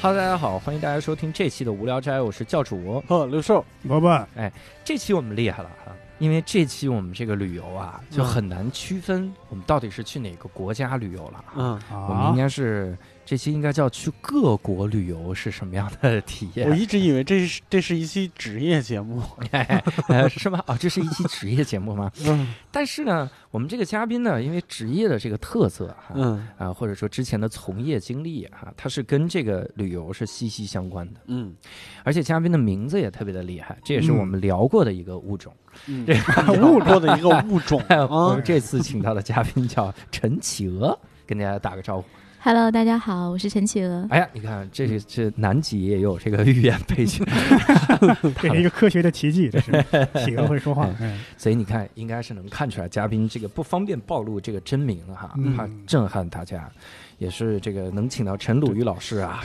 [0.00, 3.02] 哈喽，大家好，欢迎大家收听这期的无聊斋，我是教主。
[3.08, 4.52] 呵，刘寿，老板，哎，
[4.84, 11.44] 这期我们厉害了哈，因为这期我们这个旅游啊，就很难区分我们到底是去哪个国家旅游了。
[11.56, 12.06] 嗯，啊。
[12.08, 12.96] 我们应，该是
[13.28, 16.66] 这期应该叫去各国旅游是什么样的体验？
[16.66, 19.22] 我一直以为这是这是一期职业节目。
[20.08, 20.64] 呃， 是吗？
[20.66, 22.10] 哦，这是一期职业节目吗？
[22.24, 31.20] 嗯但是呢，我们这个嘉宾呢，因为职业的这个特色哈，嗯啊，或者说之前的从业经历哈，它是跟这个旅游是息息相关的。
[31.26, 31.54] 嗯
[32.04, 35.54] 而且嘉宾的名字也特别的厉害，这也是我们聊过的一个物种。
[35.86, 36.14] 嗯，这
[36.62, 38.42] 物 过的一个物种我啊们。
[38.42, 42.08] 这次请到的嘉宾叫陈企鹅，跟大家打个招呼。
[42.40, 44.06] Hello，大家好，我是陈企鹅。
[44.10, 47.26] 哎呀，你看，这是这南极也有这个语言背景，
[48.40, 49.72] 这是一个科学的奇迹，这是
[50.24, 50.88] 企鹅会说话。
[51.00, 56.70] 嗯所以你看，应该是能看出来嘉宾这个不方便暴露这个真名哈，嗯怕震撼大家。
[57.18, 59.42] 也是这个能请到陈鲁豫老师啊，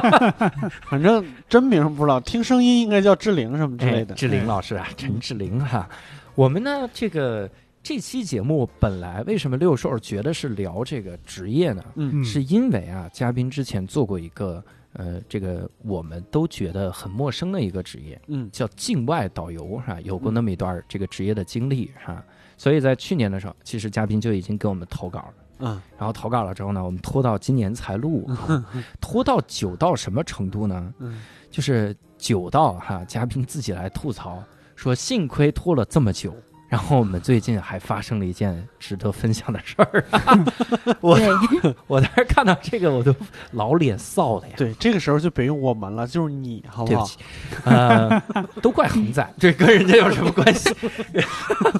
[0.84, 4.12] 反正真名不知道，听声音应该叫志玲什么之类的。
[4.12, 5.88] 哎志玲老师啊，陈志玲哈。
[6.34, 7.48] 我们呢，这个
[7.82, 11.82] 这期节目本来为什么六兽觉得是聊这个职业呢？
[11.96, 20.00] 嗯是因为啊，嘉宾之前做过一个呃，这个我们都觉得很陌生的一个职业，嗯叫境外导游，是吧？
[20.02, 22.24] 有过那么一段这个职业的经历，是吧？
[22.56, 25.34] 所以在去年的时候，其实嘉宾就已经给我们投稿了。
[25.64, 28.64] 嗯然后投稿了之后呢，我们拖到今年才录，啊
[29.00, 30.94] 拖到久到什么程度呢？
[31.00, 34.40] 嗯就是久到哈，嘉宾自己来吐槽
[34.76, 36.32] 说，幸亏拖了这么久。
[36.72, 40.02] 然后我们最近还发生了一件值得分享的事儿，
[41.02, 43.14] 我对， 我当时看到这个我都
[43.50, 44.54] 老脸臊的呀。
[44.56, 47.04] 对，这个时候就别用我们了，就是你，好不好？
[47.04, 47.18] 对不起，
[47.66, 48.22] 呃，
[48.62, 50.74] 都怪恒仔，这跟人家有什么关系？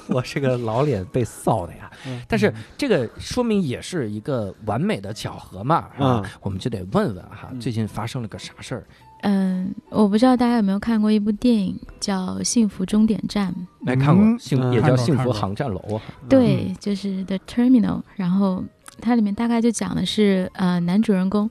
[0.09, 1.89] 我是个老脸被臊的呀。
[2.05, 8.83] 嗯但是这个说明也是一个完美的巧合嘛，啊嗯，我们就得问问哈，嗯最近发生了个啥事儿？
[9.25, 13.51] 嗯，我不知道大家有没有看过一部电影叫《幸福终点站》，
[13.87, 16.01] 来看过，嗯幸嗯也叫幸福航站楼啊。
[16.27, 18.01] 对，就是 The Terminal。
[18.15, 18.63] 然后
[18.99, 21.49] 它里面大概就讲的是，呃，男主人公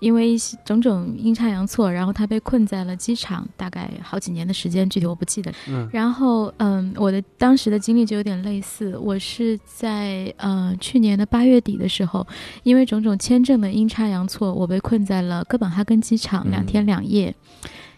[0.00, 5.52] 因为一些种种阴差阳错，然后他被困在了机场，大概好几年的时间，具体我不记得。
[5.68, 8.96] 嗯然后，嗯，我的当时的经历就有点类似。
[8.98, 12.26] 我是在呃去年的八月底的时候，
[12.62, 17.34] 因为种种签证的阴差阳错，我被困在了哥本哈根机场两天两夜。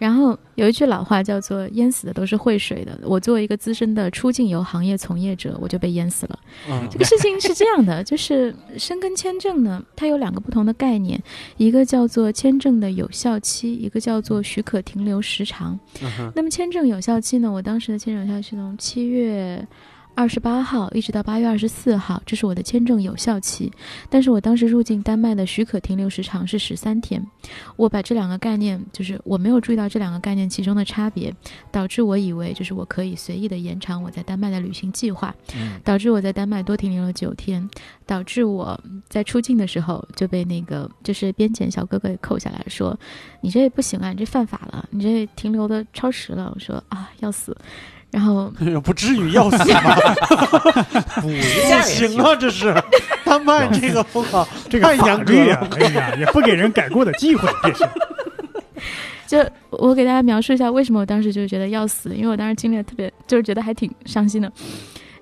[0.00, 2.98] 然后有一句老话叫做“淹死的都是会水的”。
[3.04, 6.38] 我作为一个资深的出境游行业从业者，我就被淹死了。
[6.70, 11.22] 嗯这个事情是这样的， 就是申根签证呢，它有两个不同的概念，
[11.58, 15.78] 一个叫做签证的有效期，一个叫做许可停留时长。
[16.02, 17.52] 嗯那么签证有效期呢？
[17.52, 19.62] 我当时的签证有效期从七月
[20.20, 23.72] 二十八号一直到八月二十四号，这是我的签证有效期。
[24.10, 27.26] 但是我当时入境丹麦的许可停留时长是十三天。
[27.75, 31.34] 我把这两个概念，就是我没有注意到这两个概念其中的差别，
[31.72, 37.66] 导致我以为就是我可以随意的延长我在丹麦的旅行计划，嗯导致我在丹麦多停留了九天，
[38.04, 38.78] 导致我
[39.09, 42.94] 在出境的时候就被那个就是边检小哥哥给扣下来说，
[43.41, 46.53] 你这不行啊，你这犯法了，你这停留的超时了。
[46.54, 47.56] 我说啊，要死。
[48.10, 49.97] 然后 不至于要死吧？
[51.21, 51.28] 不
[51.82, 52.75] 行啊，这是
[53.25, 57.88] 丹麦这个风考这个太严格了。，哎呀，也不给人改过的机会， 这是。
[59.26, 59.38] 就
[59.71, 64.50] 我给大家描述一下为什么我当时就觉得要死，因为我当时经历了特别，就是觉得还挺伤心的。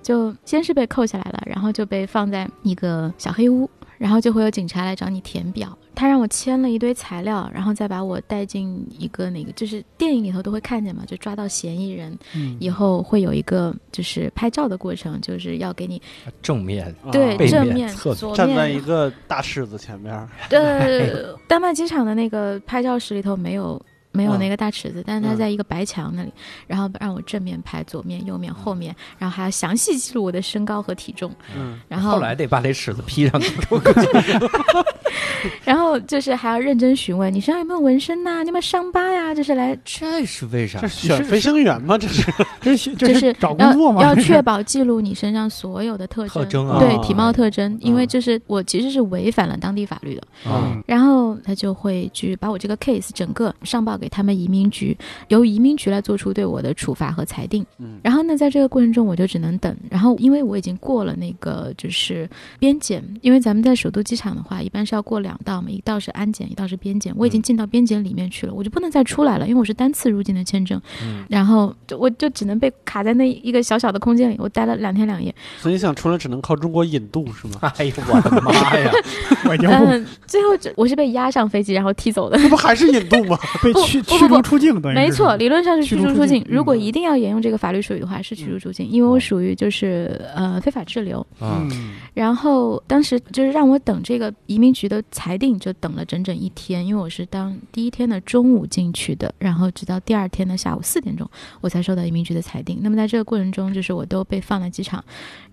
[0.01, 5.77] 就先是被扣下来了，然后就被放在一个小黑屋，然后就会有警察来找你填表。
[5.93, 16.01] 他让我签了一堆材料，然后再把我带进一个那个，就是电影里头都会看见嘛，就抓到嫌疑人嗯以后会有一个就是拍照的过程，就是要给你
[16.41, 17.93] 正面啊对背正面、
[18.35, 18.79] 站在一。
[18.79, 20.15] 个大柿子前面，
[20.49, 23.79] 呃， 丹麦机场的那个拍照室里头没有
[24.11, 26.31] 没有嗯那个大尺子，但是它嗯在一个白墙那里，
[26.67, 33.53] 然后让我正面拍，左面、右面、后面，然后还要详细记录我的身高和体重，嗯然后后来得把那尺子披上去。
[35.63, 39.33] 然后就是还要认真询问你身上有没有纹身呐、你有没有伤疤呀？
[39.33, 40.87] 就是来这是为啥这？
[40.87, 41.97] 选飞行员吗？
[41.97, 42.23] 这是
[42.61, 44.01] 这是就这是找工要作吗？
[44.03, 50.21] 要确保记录你身上所有的特征，特征啊哦对体貌特征，因为嗯这是我其实是违反了当地法律的。
[50.45, 54.97] 啊嗯然后他就会去把我这个 case 整个上报给他们移民局，
[55.27, 57.65] 由移民局来做出对我的处罚和裁定。
[57.77, 59.75] 嗯然后呢，在这个过程中我就只能等。
[59.89, 67.13] 然后因为我已经过了那个就是边检，因为咱们在首都机场的话，一般是要过两道嘛，一道是安检，一道是边检。
[67.17, 70.81] 我已经进到边检里面去了，我就不能再出来了，因为我是单次入境的签证。
[71.03, 75.33] 嗯然后就我就只能被卡在那一个小小的空间里，我待了两天两夜。
[75.57, 77.71] 所以你想出来只能靠中国引渡是吗？
[77.77, 78.91] 哎呦我的妈呀！
[79.89, 82.37] 嗯，最后就我是被押上飞机，然后踢走的。
[82.37, 83.37] 这不还是引渡吗？
[83.63, 86.45] 被不驱驱逐出境，等于是没错，理论上是驱逐出境。
[86.47, 91.25] 如果嗯一定要沿用这个法律术语的话，是驱逐出境，因为我属于就是呃非法滞留。
[91.41, 101.29] 嗯嗯然后当时就是让我等这个移民局的裁定，就等了整整一天，因为我是当第一天的中午进去的，然后直到第二天的下午四点钟，
[101.61, 102.79] 我才收到移民局的裁定。
[102.81, 105.03] 那么在这个过程中，就是我都被放在机场，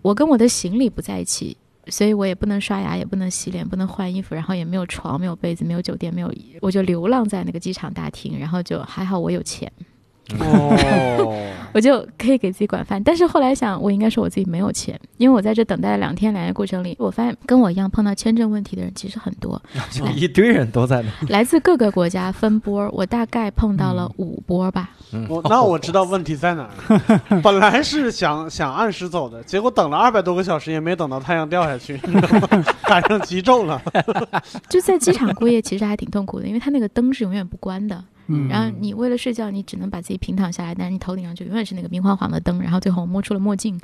[0.02, 1.56] 我跟我的行李不在一起。
[1.88, 8.38] 所以我也不能刷牙，也不能洗脸，不能换衣服，然后也没有床，没有被子，没有酒店，没有，我就流浪在那个机场大厅。
[8.38, 9.70] 然后就还好我有钱，
[10.40, 11.36] 哦，
[11.72, 13.02] 我就可以给自己管饭。
[13.02, 21.28] 但是后来想，我应该说我自己没有钱，因为我在这等待了两天两夜过程里，我发现跟我一样碰到签证问题的人其实很多，就 一堆人都在那。
[21.28, 24.90] 来自各个国家分波，我大概碰到了五波吧。
[25.12, 26.70] 嗯我那我知道问题在哪儿
[27.28, 27.38] 了。
[27.40, 31.96] 本来是想想按时走的，结果等了二百多个小时也没等到太阳掉下去，
[32.82, 33.80] 赶上极昼了。
[34.68, 38.02] 就在机场过夜，其实还挺痛苦的，因为它那个灯是永远不关的。
[38.26, 42.60] 嗯然后你为了睡觉，你只能把自己平躺下来，但是你头顶上就永远是那个明晃晃的灯。
[42.60, 43.80] 然后最后我摸出了墨镜。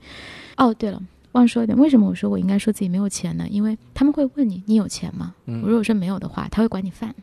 [0.56, 1.02] 哦，对了。
[1.32, 3.46] 忘说一点，为什么我说我应该说自己没有钱呢？
[3.48, 5.34] 因为他们会问你，你有钱吗？
[5.46, 7.14] 嗯我如果说没有的话，他会管你饭。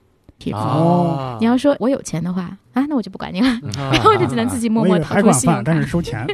[0.52, 3.48] 哦你要说我有钱的话啊，那我就不管你了，
[3.78, 6.28] 啊然后我就只能自己默默掏还管饭，出信用卡但是，收钱。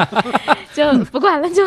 [0.74, 1.62] 就不管了就。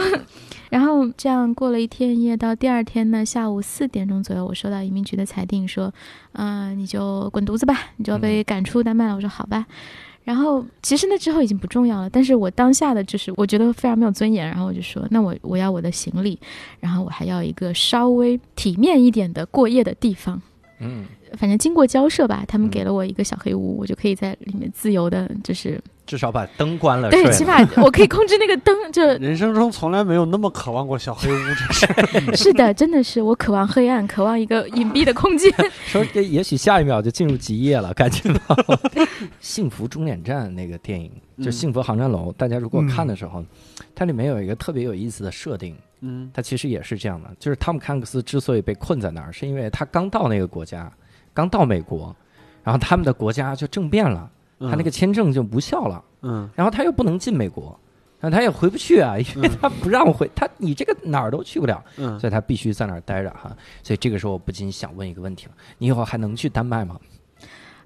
[0.72, 5.94] 然后这样过了一天一夜，到第二天呢下午四点钟左右，我收到移民局的裁定说，
[6.34, 9.16] 嗯、你就滚犊子吧，你就要被赶出丹麦了。
[9.16, 9.66] 我说好吧。
[10.24, 16.38] 然后其实那之后已经不重要了，但是我当下的就是我觉得非常没有尊严，然后我就说，那我我要我的行李，
[16.80, 20.42] 然后我还要一个稍微体面一点的过夜的地方。
[20.80, 21.06] 嗯，
[21.38, 22.70] 反正经过交涉吧，他们嗯。
[22.76, 32.36] 给了我一个小黑屋，我就可以在里面自由的，就是至少把灯关了，对，起码我可以控制那个灯，就 人生中从来没有那么渴望过小黑屋这事。
[32.36, 35.50] 是的，真的是我渴望黑暗，渴望一个隐蔽的空间。
[35.88, 38.56] 说这也许下一秒就进入极夜了，感觉到
[39.40, 43.44] 《幸福终点站》那个电影，就《嗯幸福航站楼》，大家如果看的时候，
[43.94, 46.30] 它里面有一个特别有意思的设定，嗯。
[46.34, 50.92] 它其实也是这样的，就是汤姆汉克斯之所以被困在那儿，是因为他刚到那个国家，
[51.36, 52.16] 刚到美国，
[52.64, 54.28] 然后他们的国家就政变了，
[54.60, 57.80] 嗯他那个签证就无效了，嗯然后他又不能进美国。
[58.22, 63.56] 那他也回不去啊，因为嗯他不让回，他你这个哪儿都去不了，嗯所以他必须在那儿待着哈。
[63.84, 66.98] 所以这个时候我不禁想问一个问题了：你以后还能去丹麦吗？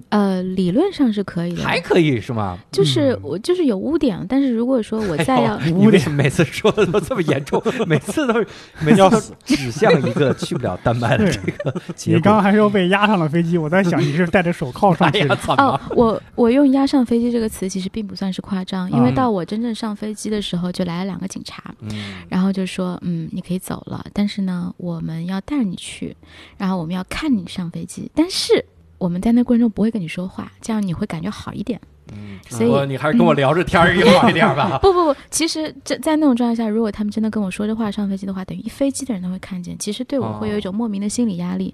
[0.10, 2.58] 呃，理论上是可以的，还可以是吗？
[2.72, 7.62] 就是嗯我就是有污点，但是如果说我再要污点你为什么每次说的都这么严重？
[7.86, 8.48] 每次都是
[8.80, 12.18] 每次都要死指向一个去不了丹麦的这个结果。
[12.18, 15.26] 你刚刚还说被押上了飞机，我在想你是戴着手铐上去的。
[15.26, 21.90] 哎呀，怎哦？，我我用“押上飞机”这个词其实并不算是夸张，因为嗯到我真正上飞机的时候，就来了两个警察，嗯
[22.30, 26.16] 然后就说，嗯，你可以走了，但是呢，我们要带你去，
[26.58, 28.64] 然后我们要看你上飞机，但是
[29.00, 31.82] 我们在那过程中不会跟你说话，这样你会感觉好一点。
[32.12, 33.88] 嗯，所以我你还是跟我聊着天儿
[34.20, 34.80] 好一点吧。
[34.82, 41.74] 不不不，其实这在那种状态下，如果他们真的跟我说着话上飞机的话，等于一飞机的人都会看见，其实对我会有一种莫名的心理压力。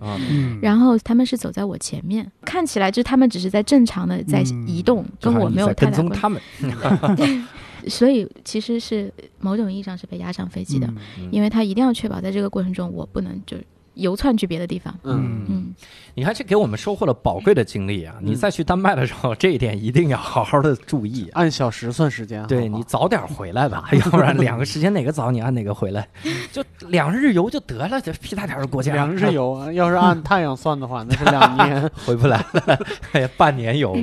[0.62, 6.02] 然后他们是走在我前面，看起来就是他们只是在正常的在嗯移动，跟我没有太大关系。
[6.02, 6.42] 跟踪他们。
[7.88, 13.56] 所以其实是某种意义上是被押上飞机的，嗯因为他一定要确保在这个过程中我不能就
[13.94, 14.94] 游窜去别的地方。
[15.04, 15.74] 嗯嗯，
[16.16, 18.16] 你还是给我们收获了宝贵的经历啊！
[18.22, 21.42] 嗯你再去丹麦的时候，这一点一定要好好的注意啊。
[21.42, 26.08] 按小时算时间，对你早点回来吧， 要不然两个时间哪个早你按哪个回来，
[26.54, 31.92] 就两日游就得了，这屁大点儿的国家，两日游，啊 要是按太阳算的话，那是两年。
[32.06, 32.80] 回不来了，
[33.12, 33.96] 哎呀，半年游，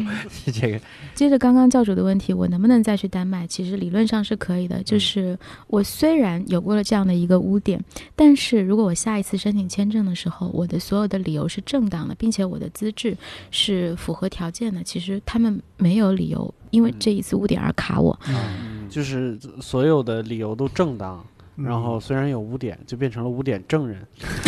[0.53, 0.79] 这个
[1.15, 3.47] 接着刚刚教主的问题，我能不能再去丹麦？
[3.47, 4.83] 其实理论上是可以的。
[4.83, 5.39] 就是
[5.69, 7.83] 我虽然有过了这样的一个污点，
[8.15, 13.17] 但是如果我下一次申请签证的时候，我的所有的理由是正当的，并且我的资质
[13.51, 18.19] 是符合条件的，其实他们没有理由因为这一次污点而卡我。
[18.29, 21.25] 嗯，就是所有的理由都正当，
[21.57, 24.07] 嗯然后虽然有污点，就变成了污点证人。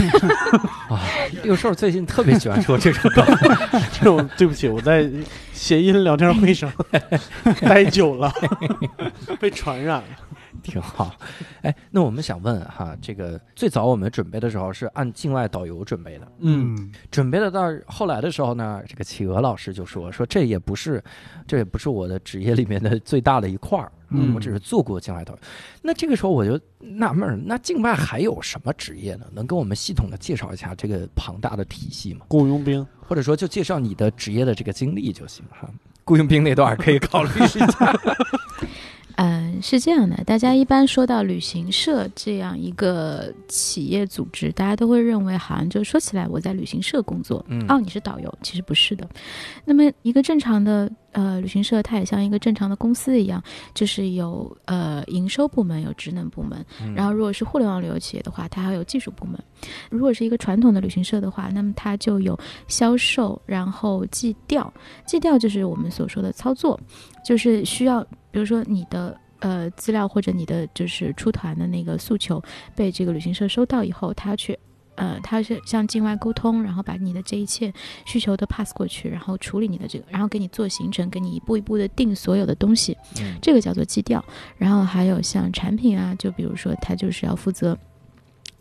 [1.45, 3.25] 六兽最近特别喜欢说这种梗，
[3.93, 5.11] 这种对不起，我在
[5.53, 6.73] 谐音聊天会上
[7.61, 8.33] 待久了，
[9.39, 10.09] 被传染了。
[10.65, 11.15] 挺好。
[11.63, 21.01] 哎，那我们想问哈，这个最早我们准备的时候是按境外导游准备的，嗯，准备的到后来的时候呢，这个企鹅老师就说说这也不是，
[21.47, 23.93] 这也不是我的职业里面的最大的一块儿。
[24.17, 25.41] 嗯我只是做过境外导游。
[25.83, 29.27] 那这个时候我就纳闷儿，那境外还有什么职业呢？
[29.33, 32.25] 能跟我们系统的介绍一下这个庞大的体系吗？
[32.29, 35.69] 雇佣兵，或者说就介绍你的职业的这个经历就行哈。
[36.05, 37.67] 雇佣兵那段可以考虑一下。
[39.17, 49.09] 嗯，是这样的，大家一般说到旅行社这样一个企业组织，大家都会认为好像就说起来我在旅行社工作，嗯哦，你是导游，其实不是的。
[49.65, 53.43] 那么一个正常的呃旅行社，它也像一个正常的公司一样，
[53.73, 59.37] 就是有呃营收部门，有职能部门，嗯然后如果是互联网旅游企业的话，它还有技术部门；
[59.91, 64.73] 如果是一个传统的旅行社的话，那么它就有销售，然后计调。
[65.07, 66.79] 计调就是我们所说的操作，
[67.25, 69.19] 就是需要，比如说你的。
[69.41, 72.43] 呃，资料或者你的就是出团的那个诉求
[72.75, 74.59] 被这个旅行社收到以后，他去，
[74.97, 77.73] 呃，他是向境外沟通，然后把你的这一切
[78.05, 82.97] 需求都 pass 过去，然后处理你的这个，然后给你做行程，给你一步一步的定所有的东西。
[83.21, 84.25] 嗯这个叫做基调。
[84.57, 87.77] 然后还有像产品啊，就比如说他就是要负责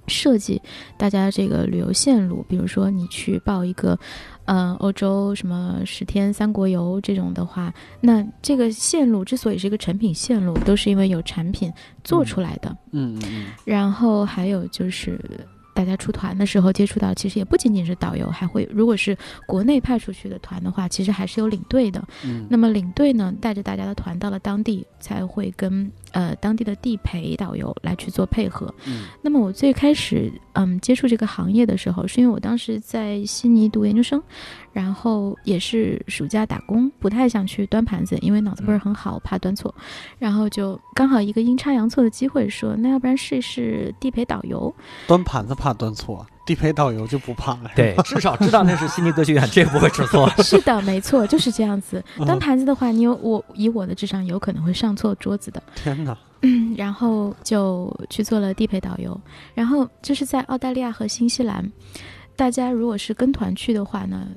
[0.08, 0.62] 设计
[0.98, 3.98] 大家这个旅游线路，比如说你去报一个。
[4.46, 11.72] 呃，欧洲什么十天三国游这种的话，那这个线路之所以是一个成品线路，都是因为有产品
[12.04, 12.70] 做出来的。
[12.92, 15.18] 嗯嗯然后还有就是
[15.74, 22.04] 大家出团的时候接触到，其实也不仅仅是导游，还会如果是国内派出去的团的话，其实还是有领队的。
[22.24, 28.74] 嗯，那么领队呢，带着大家的团到了当地，才会跟呃当地的地陪导游来去做配合。
[28.88, 34.22] 嗯那么我最开始嗯接触这个行业的时候，是因为我当时在悉尼读研究生，
[34.72, 39.74] 然后也是暑假打工，不太想去端盘子，因为脑子不是很好，怕端错。
[40.18, 44.74] 然后就刚好一个阴差阳错的机会，说那要不然试一试地陪导游。
[45.08, 47.72] 端盘子怕端错，地陪导游就不怕了。
[47.76, 50.30] 对， 至少知道那是悉尼歌剧院，这个不会出错。
[50.44, 52.04] 是的，没错，就是这样子。
[52.18, 55.62] 嗯端盘子的话，你有我以我的智商，有可能会上错桌子的。
[55.76, 59.20] 天哪，嗯，然后就去做了地陪导游，
[59.54, 61.72] 然后就是在澳大利亚和新西兰，
[62.36, 64.28] 大家如果是跟团去的话呢，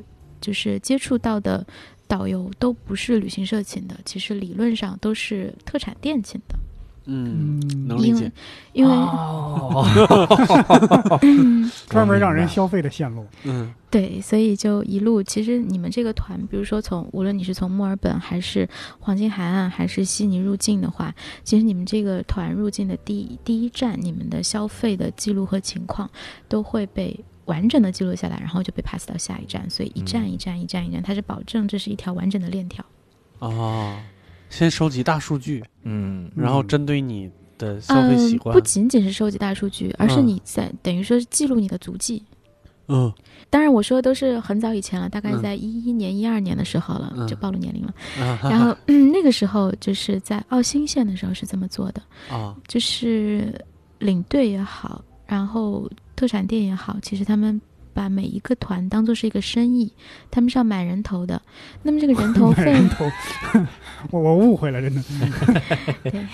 [0.41, 1.67] 就是接触到的
[2.07, 6.55] 导游都不是旅行社请的，其实理论上都是特产店请的，
[7.07, 8.31] 嗯，嗯，能理解。
[8.73, 9.85] 因为、哦，
[11.23, 13.27] 嗯 专门让人消费的线路。
[13.45, 26.11] 嗯对，所以就一路，其实你们这个团，比如说从无论你是从墨尔本还是黄金海岸还是悉尼入境的话，其实你们这个团入境的第一第一站，你们的消费的记录和情况
[26.47, 32.85] 都会被完整的记录下来，然后就被 pass 到下一站，所以一站嗯一站一站一站，它是保证这是一条完整的链条。
[33.39, 33.97] 哦，
[34.51, 36.31] 先收集大数据，嗯。
[36.35, 38.55] 然后针对你的消费习嗯，惯。
[38.55, 38.61] 不。
[38.61, 42.23] 仅仅是收集大数据，而是嗯你在、等于说是记录你的足迹。
[42.89, 43.13] 嗯。
[43.49, 45.43] 当然，我说的都是很早以前了，大概嗯。
[45.43, 47.27] 在一一年、一二年的时候了，嗯。
[47.27, 47.95] 就暴露年龄了。
[48.21, 48.39] 啊。
[48.45, 53.53] 然后， 嗯，那个时候就是在澳新线的时候是这么做的，啊，就是
[53.99, 57.61] 领队也好，然后特产店也好，其实他们
[57.97, 59.91] 把每一个团当做是一个生意，
[60.31, 61.41] 他们是要买人头的。
[61.83, 63.11] 那么这个人头 费人，头，
[64.13, 65.03] 我我误会了，真的。
[66.05, 66.27] 对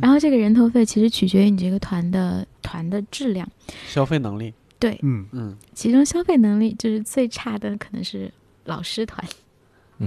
[0.00, 3.48] 然后这个人头费其实取决于你这个团的团的质量。
[3.86, 4.52] 消费能力。
[4.80, 8.32] 对，嗯，嗯其中消费能力就是最差的，可能是
[8.64, 9.24] 老师团。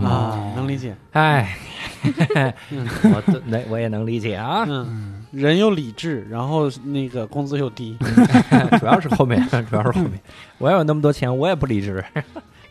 [0.01, 0.95] 啊，能理解。
[1.11, 1.57] 哎，
[2.71, 2.87] 嗯。
[3.13, 7.97] 我都那我也能理解啊，嗯，人又理智，然后那个工资又低。
[8.79, 10.19] 主要是后面，主要是后面，
[10.57, 12.03] 我要有那么多钱，我也不理智。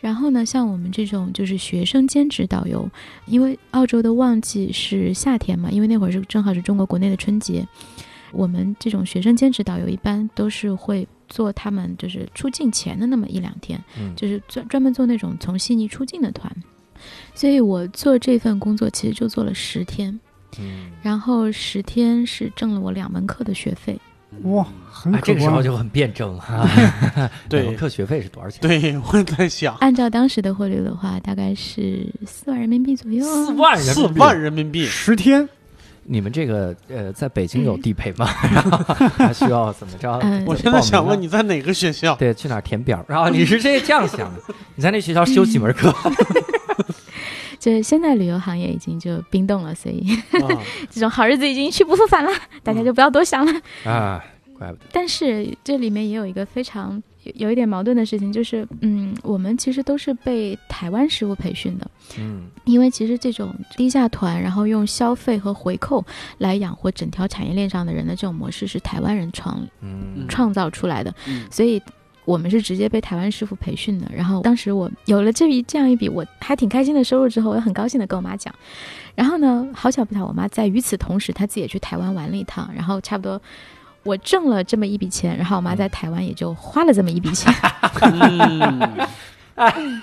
[0.01, 2.87] 然后呢，像我们这种就是学生兼职导游，
[3.25, 7.67] 因为澳洲的旺季是夏天嘛，因为那会儿是正好是中国国内的春节，
[8.31, 14.15] 我们这种学生兼职导游一般都是会做他们就是出境前的那么一两天，嗯。
[14.15, 16.55] 就是专专门做那种从悉尼出境的团。
[17.35, 20.19] 所以我做这份工作其实就做了十天，
[20.59, 23.99] 嗯，然后十天是挣了我两门课的学费。
[24.43, 25.63] 哇，很这个时候。
[25.63, 26.69] 就很辩证啊。
[27.49, 28.61] 对 两门课学费是多少钱？
[28.61, 33.25] 对，我在想，按照当时的汇率的话，大概是四万人民币左右。
[33.25, 34.85] 四万人四民币万人民币。
[34.87, 35.49] 十天，
[36.03, 38.29] 你们这个呃，在北京有地陪吗？
[38.53, 38.77] 然后
[39.17, 40.19] 还需要怎么着？
[40.23, 42.17] 嗯我现在想问你，你在哪个学校？
[42.17, 43.05] 对，去哪儿填表？
[43.09, 44.41] 然后你是这这样想的？
[44.75, 45.95] 你在那学校修几门课？
[47.59, 50.07] 就是现在旅游行业已经就冰冻了，所以
[50.43, 50.49] 啊，
[50.91, 52.31] 这种好日子已经去不复返了，
[52.63, 53.53] 大家就不要多想了。
[53.85, 54.25] 啊，
[54.59, 54.85] 怪不得。
[54.93, 66.05] 但是这里面也有一个非常有有一点矛盾的事情，就是嗯，我们其实都是被台湾师傅培训的，嗯因为其实这种低价团，然后用消费和回扣
[66.39, 71.81] 来养活整条产业链上的人的这种模式是台湾人创嗯创造出来的，嗯所以。
[72.25, 78.55] 我们是直接被台湾师傅培训的，然后当时我有了这一这样一笔我还挺开心的收入之后，我很高兴的跟我妈讲，
[79.15, 83.41] 然后呢，好巧不巧，我妈在与此同时，她自己也去台湾玩了一趟，然后差不多
[84.03, 87.53] 我挣了这么一笔钱，然后我妈在台湾也就花了这么一笔钱，
[89.57, 90.03] 嗯，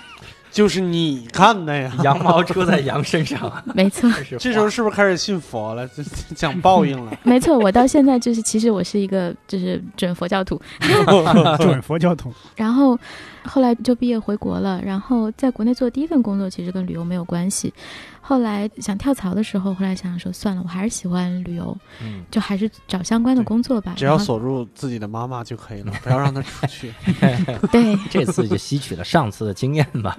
[0.52, 1.92] 就是你干的呀。
[2.04, 5.88] 羊毛出在羊身上， 没错，这这时候是不是开始信佛了？
[6.36, 7.12] 讲报应了。
[7.24, 10.60] 没错，我到现在就是，其实我是一个就是准佛教徒，
[11.58, 12.98] 准佛教徒，然后
[13.44, 17.72] 后来就毕业回国了，然后在国内做第一份工作其实跟旅游没有关系，
[18.24, 23.94] 后来想跳槽的时候，后来想想说算了，我还是喜欢旅游，嗯就还是找相关的工作吧。
[23.96, 26.94] 只要锁住自己的妈妈就可以了，不要让她出去。
[27.72, 30.16] 对，这次就吸取了上次的经验吧。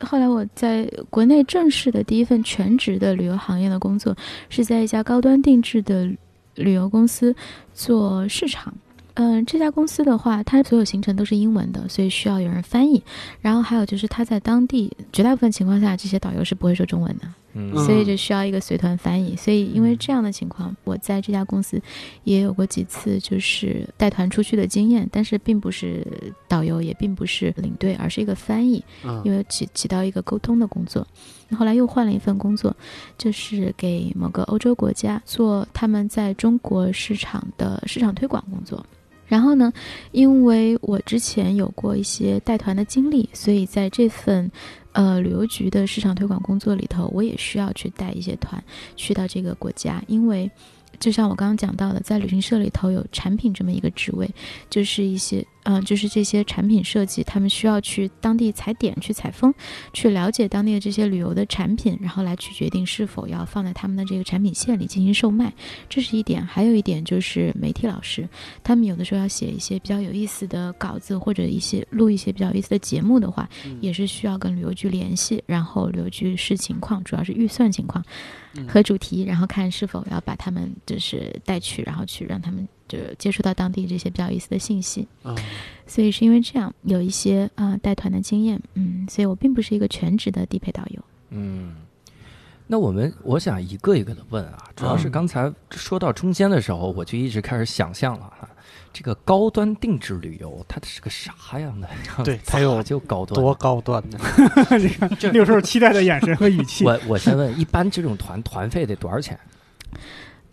[0.00, 4.16] 后来我在国内正式的第一份全职的旅游行业的工作，
[4.48, 6.10] 是在一家高端定制的
[6.54, 7.36] 旅游公司
[7.74, 8.74] 做市场。
[9.18, 13.02] 嗯，这家公司的话，它所有行程都是英文的，所以需要有人翻译。
[13.40, 17.26] 然后还有就是，它在当地绝大部分情况下，这些导游是不会说中文的，
[17.82, 19.34] 所以就需要一个随团翻译。
[19.34, 21.80] 所以因为这样的情况，我在这家公司
[22.24, 26.06] 也有过几次就是带团出去的经验，但是并不是
[26.46, 28.84] 导游，也并不是领队，而是一个翻译。
[29.02, 31.06] 嗯因为起起到一个沟通的工作。
[31.56, 32.76] 后来又换了一份工作，
[33.16, 38.84] 就是给某个欧洲国家做他们在中国市场的市场推广工作。
[39.26, 39.72] 然后呢，
[40.12, 44.50] 因为我之前有过一些带团的经历，所以在这份
[44.92, 48.62] 呃旅游局的市场推广工作里头，我也需要去带一些团
[48.96, 50.50] 去到这个国家，因为。
[50.98, 54.26] 就像我刚刚讲到的，在旅行社里头有产品这么一个职位，
[54.70, 59.52] 就是一些嗯、就是这些产品设计，他们需要去当地踩点、去采风，
[59.92, 65.52] 去了解当地的这些旅游的产品，然后来去决定是否要放在他们的这个产品线里进行售卖，
[65.88, 66.44] 这是一点。
[66.46, 68.28] 还有一点就是媒体老师，
[68.62, 78.04] 他们有的时候要写一些比较有意思的稿子，或者一些录一些比较有意思的节目的话，嗯也是需要跟旅游局联系，然后旅游局视情况，主要是预算情况
[78.54, 85.06] 嗯和主题，然后看是否要把他们就是带去，然后去让他们就接触到当地这些比较有意思的信息。
[85.24, 85.36] 嗯
[85.88, 91.00] 所以是因为这样有一些啊、呃带团的经验，嗯，所以我并不是一个全职的地陪导游。
[91.30, 91.76] 嗯，
[92.66, 98.48] 那我们我想一个一个的问啊，主要是嗯刚才说到中间的时候，我就一直开始想象了哈，
[98.92, 101.88] 这个高端定制旅游它是个啥样的？
[102.24, 103.40] 对 它有就高端。
[103.40, 104.18] 多高端呢？
[104.80, 109.38] 你 看六兽期待的眼神和语气，我我先问，一般这种团团费得多少钱？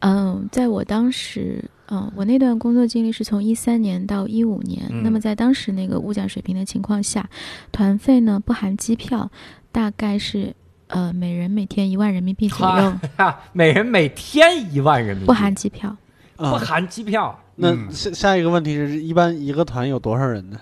[0.06, 4.86] 嗯，在我当时，嗯，我那段工作经历是从一三年到一五年。
[4.90, 7.30] 嗯那么在当时那个物价水平的情况下，
[7.72, 9.32] 团费呢不含机票，
[9.72, 10.54] 大概是
[10.88, 15.96] 呃每人每天一万人民币左右， 哈，每人每天一万人民币，不含机票。
[16.36, 17.40] 不啊，含机票。
[17.56, 20.60] 那嗯下下一个问题是一般一个团有多少人呢？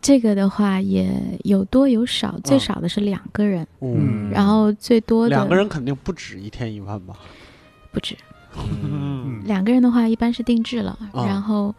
[0.00, 1.10] 这个的话也
[1.44, 7.14] 有多有少，最嗯少的是两个人，嗯然后最多的两个人肯定不止一天一万吧？
[7.92, 8.16] 不止。
[8.82, 11.74] 嗯，两个人的话一般是定制了，啊然后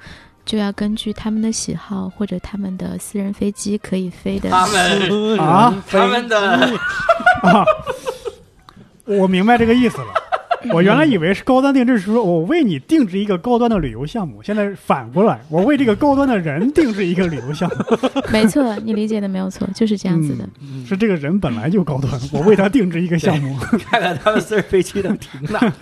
[0.45, 4.49] 就要根据他们的喜好或者他们的私人飞机可以飞的。
[4.49, 6.37] 他们啊他们的
[7.43, 7.65] 啊，
[9.05, 10.07] 我明白这个意思了。
[10.73, 17.97] 我原来以为是高端定制，是说我为你定制一个高端的旅游项目，现在反过来，我为这个高端的人定制一个旅游项目，
[18.31, 20.47] 没错，你理解的没有错，就是这样子的。
[20.61, 23.57] 嗯是这个人本来就高端，我为他定制一个项目。
[23.59, 25.73] 看看他们私人飞机能停了。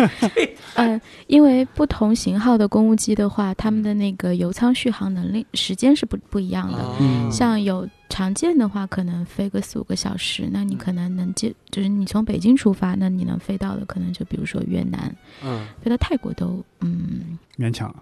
[0.74, 7.32] 呃，因为不同型号的公务机的话，他们的那个油舱续航能力时间是不不一样的。
[7.32, 15.14] 像有常见的话，可能飞个四五个小时，那你可能能接，就是你从北京出发，那你能飞到的可能就比如说越南，
[15.44, 15.68] 嗯。
[15.82, 17.94] 飞到泰国都，嗯，勉强，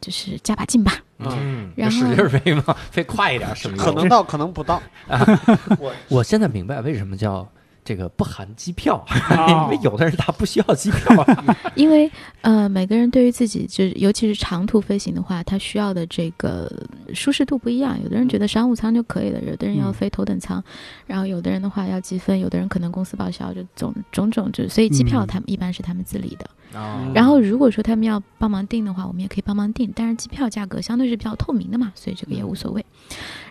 [0.00, 0.92] 就是加把劲吧。
[1.18, 4.82] 嗯，然后使劲儿飞嘛，飞快一点，省可能到，可能不到。
[5.78, 7.46] 我我现在明白为什么叫
[7.86, 11.24] 这个不含机票，啊 因为有的人他不需要机票。
[11.76, 16.70] 因为呃，每个人对于自己就是，尤其是长途飞行的话，他需要的这个
[17.14, 17.96] 舒适度不一样。
[18.02, 20.62] 有的人觉得商务舱就可以了，有的人要嗯飞头等舱，
[21.06, 26.44] 然后有的人的话要积分，有的人可能公司报销，就种种种就所以机票嗯他们一般是他们自理的。
[26.74, 32.84] 哦然后如果说他们要帮忙订的话，我们也可以帮忙订，但是机票价格相对是比较透明的嘛，所以这个也无所谓。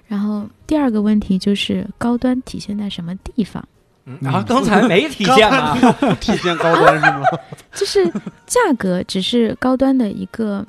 [0.08, 3.66] 然后第二个问题就是高端体现在什么地方？
[4.06, 5.76] 嗯啊，刚才没体现啊。
[6.22, 7.24] 体现高端是吗？
[7.74, 8.06] 就是
[8.46, 10.66] 价格只是高端的一个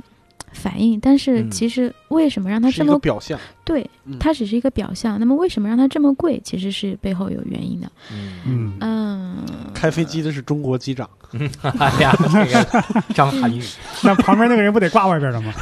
[0.53, 3.39] 反应，但是嗯其实为什么让它这么表象。
[3.65, 4.17] 对嗯？
[4.19, 6.41] 它只是一个表象，那么为什么让它这么贵？
[6.45, 7.91] 其实是背后有原因的。
[8.13, 9.37] 嗯，嗯，嗯，
[9.75, 11.09] 开飞机的是中国机长，
[11.79, 13.61] 哎呀，这个张涵予，
[14.03, 15.53] 那旁边那个人不得挂外边了吗？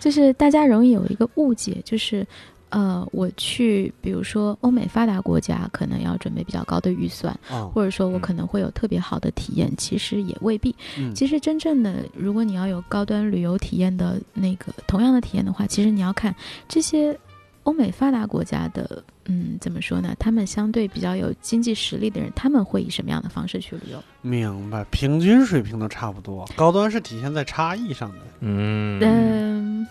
[0.00, 2.26] 就是大家容易有一个误解，就是。
[2.70, 10.74] 呃，我去，比如说欧美发达国家，可能要准备比较高的预算，啊，或者说我嗯可能会有特别好的体验，其实也未必。
[10.98, 16.34] 嗯其实真正的，如果你要有高端旅游体验的那个同样的体验的话，其实你要看
[16.68, 17.18] 这些
[17.62, 20.14] 欧美发达国家的，嗯，怎么说呢？
[20.18, 24.02] 他们相对比较有经济实力的人，他们会以什么样的方式去旅游？
[24.22, 28.18] 明白，平均水平都差不多，高端是体现在差异上的。
[28.40, 29.86] 嗯嗯，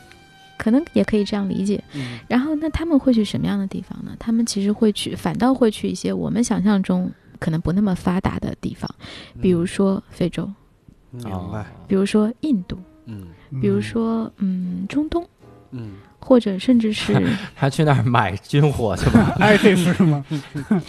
[0.58, 1.84] 可能也可以这样理解。
[1.94, 4.15] 嗯然后，那他们会去什么样的地方呢？
[4.20, 8.89] 他们其实会去，反倒会去一些我们想象中可能不那么发达的地方，
[9.41, 10.50] 比如说非洲，
[11.12, 13.28] 明白，比如说印度，嗯
[13.62, 15.28] 比如说嗯中东，
[15.72, 17.13] 嗯，或者甚至是。
[17.56, 20.26] 他去那儿买军火去吧？，ISIS 是吗？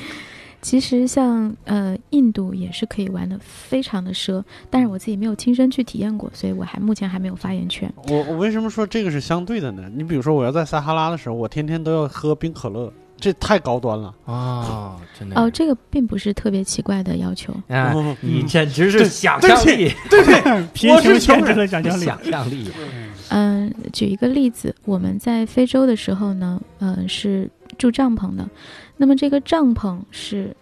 [0.67, 7.89] 其实像呃印度也是可以玩的非常的奢，但是我自己没有亲身去体验过，所以我还目前还没有发言权。
[8.09, 9.89] 我我为什么说这个是相对的呢？
[9.95, 14.13] 你比如说，我要在撒哈拉的时候，我天天都要喝冰可乐，这太高端了。
[14.25, 17.53] 啊， 真的哦，这个并不是特别奇怪的要求。
[17.69, 19.93] 啊，哦你简直是 想象力，
[20.75, 22.03] 贫我是穷限制穷人了想象力。
[22.05, 22.69] 想象力，
[23.29, 27.49] 嗯、举一个例子，我们在非洲的时候呢，嗯、是
[27.79, 28.45] 住帐篷的。
[28.97, 30.55] 那么这个帐篷是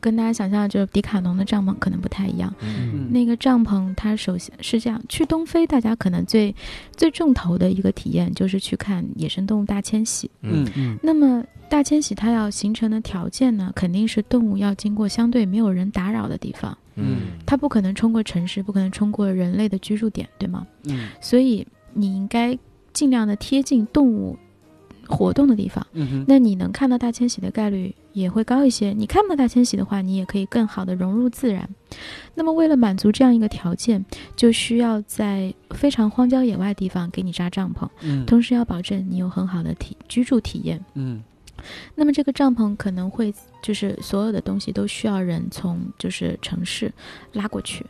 [0.00, 2.52] 跟大家想象的就是迪卡侬的帐篷可能不太一样。
[2.60, 6.54] 嗯那个帐篷它首先是这样，去东非大家可能最
[6.96, 10.30] 最重头的一个体验就是去看野生动物大迁徙。
[10.42, 20.66] 嗯嗯那么大迁徙它要形成的条件呢，肯定是动物要经过相对没有人打扰的地方，嗯它不可能冲过城市，不可能冲过人类的居住点，对吗？
[20.84, 22.58] 嗯所以你应该
[22.92, 24.36] 尽量的贴近动物
[25.10, 28.92] 活动的地方，嗯，那你能看到大迁徙的概率也会高一些。
[28.92, 31.68] 你看不到大迁徙的话，你也可以更好的融入自然。
[32.34, 34.04] 那么为了满足这样一个条件，
[34.36, 40.82] 就需要在非常荒郊野外地方给你扎帐篷，嗯同时要保证你有很好的体居住体验。
[40.94, 41.22] 嗯
[41.94, 46.90] 那么这个帐篷可能会就是所有的东西都需要人从就是城市
[47.34, 47.84] 拉过去，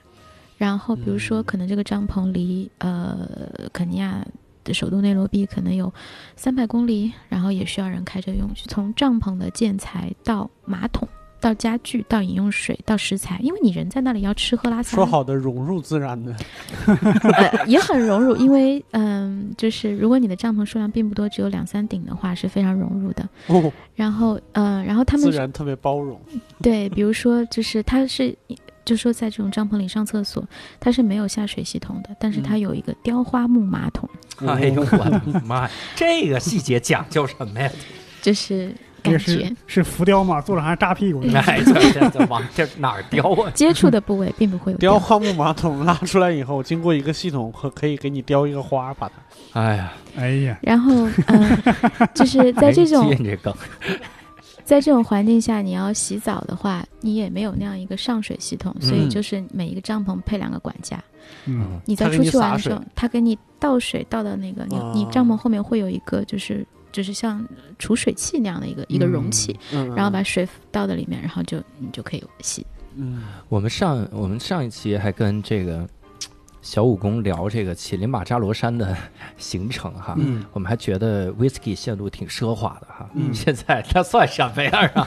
[0.59, 3.29] 然后比如说嗯可能这个帐篷离呃
[3.73, 4.27] 肯尼亚
[4.65, 5.93] 的首都内罗毕可能有
[6.37, 11.09] 三百公里，然后也需要人开车用去，从帐篷的建材到马桶。
[11.43, 16.37] 到家具，到饮用水，到食材，因为你人在那里要吃喝拉撒，说好的融入自然的，
[17.33, 23.27] 呃，也很融入，因为嗯、就是如果你的帐篷数量并不多，只有两三顶的话，是非常融入的。
[23.47, 26.21] 哦，然后，呃，然后他们自然特别包容。
[26.61, 28.37] 对，比如说，就是它是，
[28.85, 30.47] 就说在这种帐篷里上厕所，
[30.79, 34.07] 它是没有下水系统的，但是它嗯有一个雕花木马桶，
[34.47, 37.71] 哎呦我的妈呀，这个细节讲究什么呀？
[38.23, 38.73] 就是
[39.03, 41.41] 这个感觉是是浮雕嘛，坐着还扎屁股呢。
[41.41, 43.51] 哎，这这这往这哪儿雕啊？
[43.57, 49.15] 接触的部位并不会有雕花木马桶拉出来以后，经过一个系统，可可以给你雕一个花，把它。
[49.61, 51.59] 哎呀，哎呀，然后，嗯、
[52.15, 53.11] 就是在这种
[54.63, 61.03] 在这种环境下，你要洗澡的话，你也没有那样一个上水系统，所以嗯就是每一个帐篷配两个管家。
[61.47, 67.47] 嗯，你在出去玩的时候，他给你倒水倒到那个你你帐篷后面会有一个就是就是像
[67.79, 72.67] 储水器那样的一个一个容器，嗯，然后把水倒到里面，然后就你就可以洗。
[72.97, 73.23] 嗯。
[73.49, 75.89] 我们上我们上一期还跟这个
[76.63, 78.97] 小武功聊这个乞力马扎罗山的
[79.39, 80.45] 行程哈，嗯。
[80.53, 83.33] 我们还觉得 whisky 线路挺奢华的哈，嗯。
[83.33, 84.73] 现在它算什么样？
[84.95, 85.07] 啊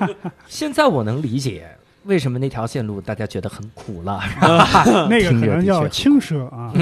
[0.48, 1.68] 现在我能理解
[2.08, 4.18] 为什么那条线路大家觉得很苦了。
[5.10, 6.72] 那个可能叫轻奢啊。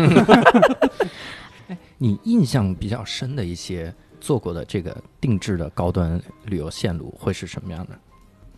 [1.99, 7.99] 你印象比较深的一些做过的这个定制的高端旅游线路会是什么样的？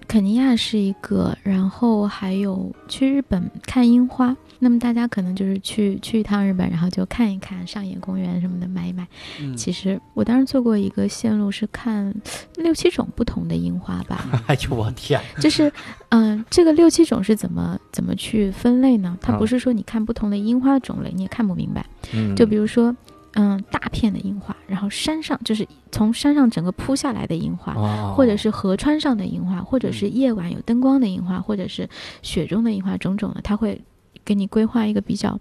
[0.08, 4.34] 肯尼亚是一个，然后还有去日本看樱花。
[4.58, 9.06] 那么大家可能就是去去一趟日本，然后就看一看上野公园什么的，买一买。
[9.38, 12.12] 嗯，其实我当时做过一个线路，是看
[12.56, 14.26] 六七种不同的樱花吧。
[14.48, 15.20] 哎呦我天！
[15.38, 15.70] 就是，
[16.08, 19.16] 嗯、这个六七种是怎么怎么去分类呢？
[19.20, 21.86] 它啊不是说你看不同的樱花种类你也看不明白。
[22.12, 22.96] 嗯，就比如说，
[23.34, 28.14] 嗯，大片的樱花，然后山上就是从山上整个铺下来的樱花，哦。
[28.16, 30.14] 或者是河川上的樱花，或者是嗯。
[30.14, 31.88] 夜晚有灯光的樱花，或者是
[32.22, 33.80] 雪中的樱花，种种的，它会
[34.24, 35.38] 给你规划一个比较，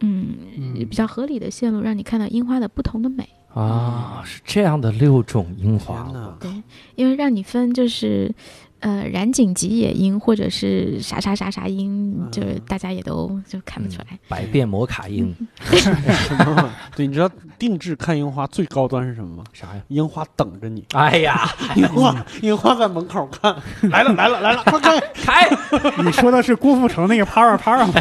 [0.00, 0.74] 嗯，嗯。
[0.74, 3.28] 比较合理的线路，让你看到樱花的不同的美。
[3.54, 6.04] 啊，是这样的六种樱花。
[6.04, 6.62] 天哪，对，
[6.96, 8.32] 因为让你分就是，
[8.80, 14.18] 呃染井吉野樱或者是啥啥啥啥樱，嗯就是大家也都就看不出来。
[14.28, 15.34] 百变摩卡樱？
[16.94, 19.44] 对，你知道定制看樱花最高端是什么吗？
[19.52, 19.82] 啥呀？
[19.88, 23.54] 樱花等着你，哎呀，樱花樱花在门口看，
[23.90, 25.48] 来了来了来了，快开，开！
[26.04, 27.92] 你说的是郭富城那个啪啪啪吗？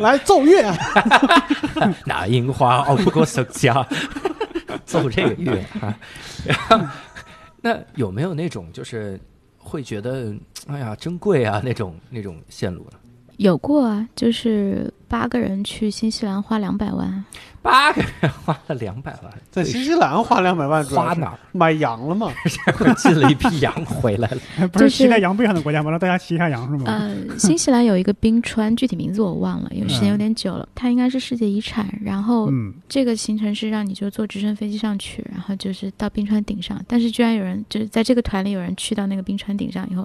[0.00, 0.72] 来奏乐，
[2.06, 3.86] 那樱花熬不过手家，
[4.84, 5.98] 奏这个乐啊。
[7.60, 9.18] 那有没有那种就是
[9.64, 10.32] 会觉得
[10.68, 12.98] 哎呀真贵啊那种那种线路呢？
[13.38, 17.24] 有过啊，就是八个人去新西兰花两百万，
[17.62, 21.38] 八个人花了两百万，在新西兰花两百万，花哪儿？
[21.52, 22.32] 买羊了吗？
[22.98, 24.38] 进了一批羊回来了。
[24.72, 25.90] 不是就是骑在羊背上的国家吗？
[25.92, 26.86] 让大家骑一下羊是吗？
[26.86, 30.68] 呃，新西兰有一个冰川，具体名字我忘了，因为时间有点久了。
[30.74, 31.86] 它应该是世界遗产。
[32.02, 36.84] 然后嗯，这个行程是让你就坐直升飞机上去，然后就是到冰川顶上。
[36.88, 40.02] 但是居然有人就是在这个团里有人去到那个冰川顶上以后，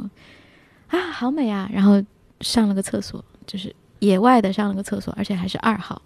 [0.89, 1.67] 啊，好美啊！
[1.73, 1.99] 然后
[2.41, 6.01] 上了个厕所，就是野外的上了个厕所，而且还是二号。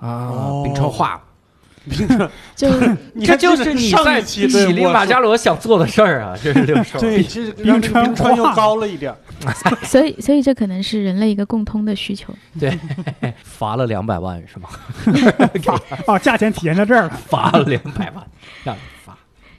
[0.00, 1.20] 啊哦，冰川化，
[2.54, 2.68] 就
[3.14, 6.36] 你这就是你在一期对乞力马加罗想做的事儿啊！
[6.42, 7.00] 这是六兽。
[7.00, 7.82] 对，其实冰
[8.14, 9.12] 川又高了一点。
[9.82, 12.32] 所以所以这可能是人类一个共通的需求。
[12.60, 12.78] 对
[13.42, 14.68] 罚了两百万是吗？
[16.06, 17.10] 哦，价钱体现在这儿了。
[17.10, 18.24] 罚了两百万，
[18.62, 19.16] 让你罚。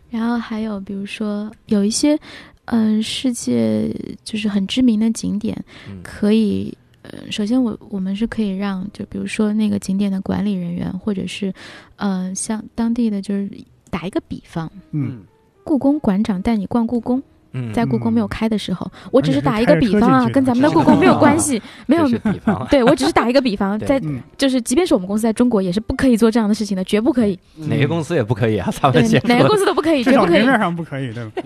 [0.10, 2.18] 然后还有比如说有一些，
[2.66, 6.78] 嗯、世界就是很知名的景点，嗯可以，
[7.12, 11.52] 呃，首先我我们是可以让，就比如说那个景点的管理人员，或者是，
[11.96, 13.50] 呃，像当地的就是
[13.90, 15.22] 打一个比方，嗯，
[15.64, 17.22] 故宫馆长带你逛故宫，
[17.54, 22.68] 嗯，在故宫没有开的时候，我只是打一个比方啊，跟咱们的故宫没有关系， 没有比方啊。
[22.70, 27.38] 对，我只是打一个比方，在嗯，就是，即便是我们公司在中国，也是不可以做这样的事情的，绝不可以。
[27.56, 29.58] 哪个公司也不可以啊，咱对们先，哪个公。
[29.58, 30.36] 司都不可以，至绝不可以。
[30.36, 31.42] 少明面上不可以，对吧？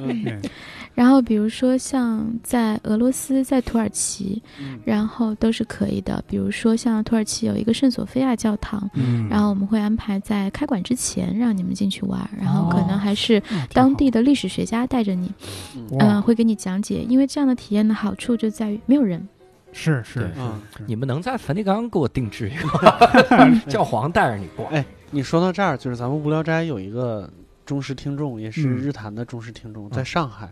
[0.93, 4.79] 然后比如说像在俄罗斯、在土耳其，嗯。
[4.85, 6.23] 然后都是可以的。
[6.27, 9.27] 比如说像土耳其有一个圣索菲亚教堂，嗯。
[9.29, 13.41] 然后我们会安排在开馆之前让你们进去玩儿，然后可哦能还是
[13.73, 15.31] 当地的历史学家带着你，
[15.75, 16.21] 嗯、哇。
[16.21, 17.03] 会给你讲解。
[17.03, 19.27] 因为这样的体验的好处就在于没有人，
[19.71, 24.69] 是是嗯是你们能在梵蒂冈给我定制一个， 教皇带着你逛。
[24.69, 27.29] 哎你说到这儿，就是咱们无聊斋有一个
[27.65, 28.77] 忠实听众，也是嗯。
[28.77, 30.51] 日坛的忠实听众，在上海，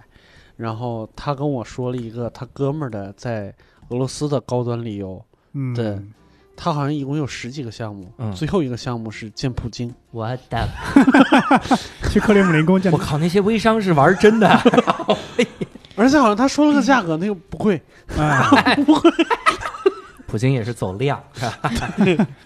[0.62, 3.52] 然后他跟我说了一个他哥们儿的在
[3.89, 5.19] 俄罗斯的高端旅游，
[5.54, 6.00] 嗯，对
[6.56, 8.32] 他好像一共有十几个项目，嗯。
[8.34, 10.67] 最后一个项目是见普京，我的，
[12.12, 14.47] 去克里姆林宫见我靠，那些微商是玩真的。
[15.97, 17.82] 而且好像他说了个价格，那个不贵
[18.17, 18.78] 哎，
[20.28, 21.21] 普京也是走量，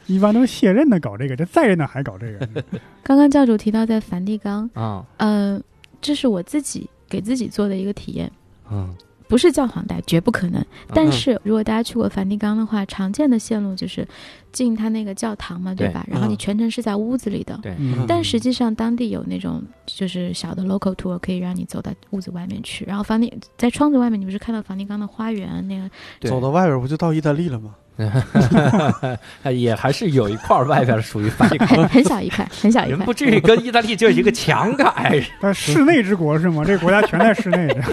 [0.08, 2.64] 一般都是卸任的搞这个，这在任的还搞这个，
[3.04, 5.62] 刚刚教主提到在梵蒂冈，啊，呃，
[6.02, 8.30] 这是我自己给自己做的一个体验。
[8.70, 8.94] 嗯，
[9.30, 10.64] 不是教皇带，绝不可能。
[10.94, 14.06] 但嗯是如果大家去过梵蒂冈的话，常见的线路就是
[14.52, 16.06] 进他那个教堂嘛，对对吧？
[16.10, 17.58] 然后你嗯全程是在屋子里的。
[17.62, 22.84] 对，嗯但实际上，当地有那种就是小的 local tour，可以让你走到屋子外面去。
[22.86, 25.90] 然后梵蒂在窗子外面，你不是看到梵蒂冈的花园那个？
[26.20, 27.76] 对走到外边不就到意大利了吗？
[29.54, 33.14] 也还是有一块儿外边属于梵蒂冈，很很小一块，很小一块人不。
[33.14, 35.24] 至于跟意大利就一个墙改。
[35.40, 36.64] 但室内之国是吗？
[36.68, 37.84] 这个国家全在室内的，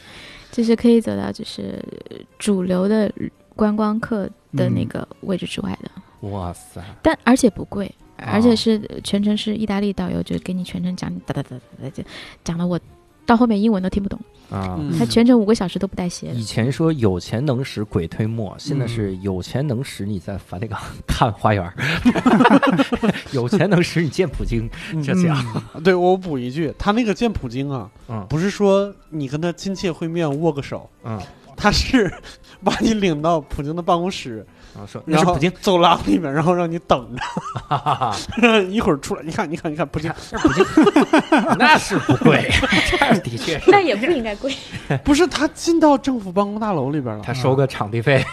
[0.50, 1.82] 就是可以走到就是
[2.38, 3.12] 主流的
[3.54, 12.02] 观光客的那个位置之外的，哇塞，但而且不贵，而且哦是全程是意大利导游，就给你全程讲哒哒哒哒哒，就
[12.42, 12.78] 讲的我
[13.24, 14.18] 到后面英文都听不懂。
[14.50, 14.76] 啊！
[14.78, 14.98] 嗯。
[14.98, 16.42] 他全程五个小时都不带歇的以。
[16.42, 21.72] 前说有钱能使鬼推磨，现在是有钱能使你在梵蒂冈看花园，
[23.32, 24.68] 有钱能使你见普京，
[25.02, 25.22] 这嗯。
[25.22, 25.44] 家
[25.82, 28.26] 对我补一句，他那个见普京啊，嗯。
[28.28, 31.18] 不是说你跟他亲切会面握个手，嗯，
[31.56, 32.12] 他是
[32.62, 37.22] 把你领到普京的办公室，然后说那然后是普京，走廊里面，然后让你等着，
[37.68, 38.16] 哈哈哈，
[38.70, 40.64] 一会儿出来，你看，你看，你看，普京那是普京，
[41.58, 42.50] 那是不贵，
[42.90, 43.70] 这的确是。
[43.70, 44.54] 那也不应该贵。
[45.04, 48.24] 不是他进到政府办公大楼里边了，他收个场地费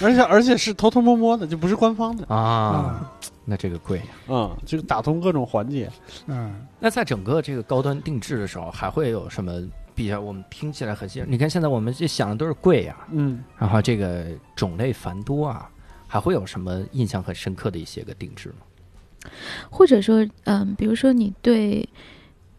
[0.00, 3.00] 而且而且是偷偷摸摸的，就不是官方的，啊，
[3.44, 4.04] 那这个贵呀。
[4.28, 5.90] 嗯，就打通各种环节。
[6.26, 9.52] 嗯那在整个这个高端定制的时候，还会有什么
[9.94, 11.24] 比较我们听起来很新？
[11.28, 14.26] 你看现在我们这想的都是贵呀，嗯，然后这个
[14.56, 15.70] 种类繁多啊，
[16.06, 19.30] 还会有什么印象很深刻的一些个定制吗？
[19.70, 21.88] 或者说，嗯，比如说你对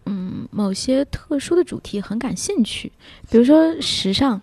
[0.06, 2.92] 嗯某些特殊的主题很感兴趣，
[3.30, 4.42] 比如说时尚，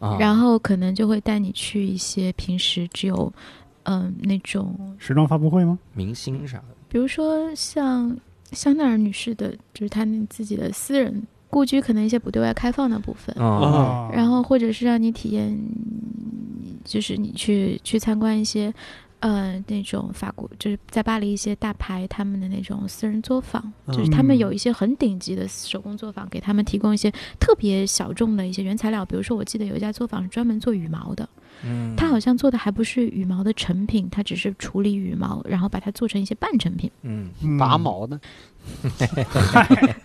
[0.00, 3.32] 啊，然后可能就会带你去一些平时只有
[3.84, 5.78] 嗯那种，时装发布会吗？
[5.92, 8.16] 明星啥的，比如说像
[8.50, 15.54] 香奈儿女士的，就是她那自己的私人故居可能一些不对外开放的部分，然后或者是让你体验，
[16.82, 18.72] 就是你去去参观一些，
[19.22, 27.08] 呃，那种法国就是在巴黎一些大牌他们的那种私人作坊，就是他们嗯有一些很顶级的手工作坊，给他们提供一些
[27.38, 31.28] 特别小众的一些原材料，比如说我记得有一家作坊是专门做羽毛的，
[31.64, 36.90] 嗯它好像做的还不是羽毛的成品，他只是处理羽毛，然后把它做成一些半成品。
[37.02, 38.20] 嗯嗯拔毛的，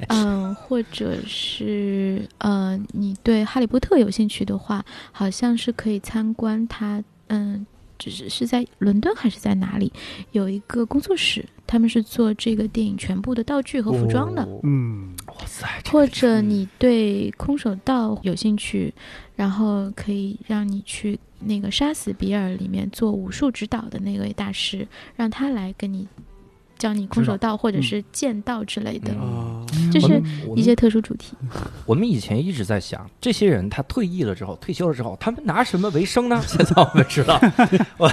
[0.10, 7.04] 嗯，或者是呃，你对哈利波特有兴趣的话，好像是可以参观它。
[7.30, 9.92] 嗯，只是是在伦敦还是在哪里
[10.32, 14.44] 有一个工作室，他们是做这个电影全部的道具和服装的。
[14.44, 18.94] 哦嗯哇塞，或者你对空手道有兴趣，
[19.36, 26.08] 然后可以让你去那个《杀死比尔》里面做武术指导的那位大师，让他来跟你
[26.78, 29.12] 教你空手道或者嗯是剑道之类的，
[29.92, 30.22] 就是
[30.56, 31.36] 一些特殊主题。
[31.86, 36.42] 我们以前一直在想，这些人他退役了之后，退休了之后，他们拿什么为生呢？
[36.46, 37.40] 现在我们知道，
[37.98, 38.12] 我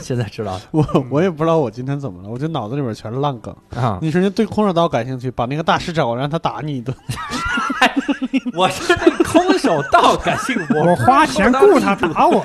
[0.00, 3.54] 现在知道 我我也不知道我今天怎么了，我就脑子里边全是烂梗。
[3.76, 6.94] 啊，你说你对空手道感兴趣，把那个大师找过来，让他打你一顿。
[8.54, 12.44] 我是对空手道感兴趣，我花钱雇他打我，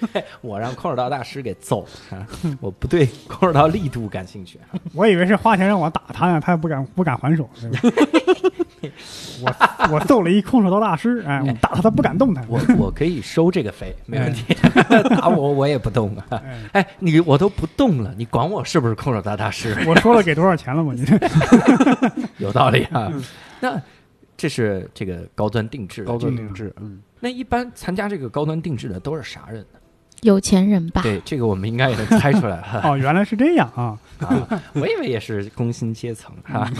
[0.40, 2.26] 我让空手道大师给揍啊！
[2.60, 4.58] 我不对空手道力度感兴趣。
[4.94, 7.48] 我以为是花钱让我打他呢，他也不敢不敢还手，
[9.42, 12.44] 我我揍了一空手道大师，哎，我打他他不敢动弹。
[12.48, 14.54] 我我可以收这个费，没问题。
[15.10, 16.24] 打我我也不动啊！
[16.30, 19.76] 哎哎，你我都不动了，你管我是不是空手道大师？
[19.86, 20.92] 我说了给多少钱了吗？
[20.96, 21.18] 你这
[22.38, 23.12] 有道理啊。
[23.60, 23.80] 那
[24.36, 29.77] 这是这个高端定制，高端定制，嗯，那一般参加这个高端定制的都是啥人呢？
[30.22, 32.80] 有钱人吧，对，这个我们应该也能猜出来 哈。
[32.84, 33.98] 哦，原来是这样啊！
[34.18, 36.70] 啊，我以为也是工薪阶层哈。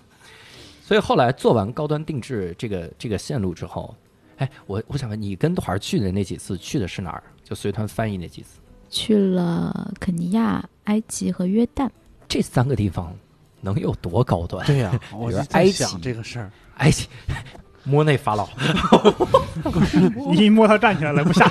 [0.82, 3.94] 所以后来做完高端定制这个这个线路之后，
[4.38, 7.22] 哎，我我想问你跟团去的那几次去的是哪儿？
[7.42, 11.88] 就随团翻译那几次，去了肯尼亚、埃及和约旦。
[12.26, 13.14] 这三个地方
[13.60, 14.66] 能有多高端？
[14.66, 16.50] 对呀， 我就在想这个事儿。
[16.78, 17.06] 埃及
[17.84, 18.48] 摸那法老，
[20.32, 21.46] 你一摸他站起来了，不下。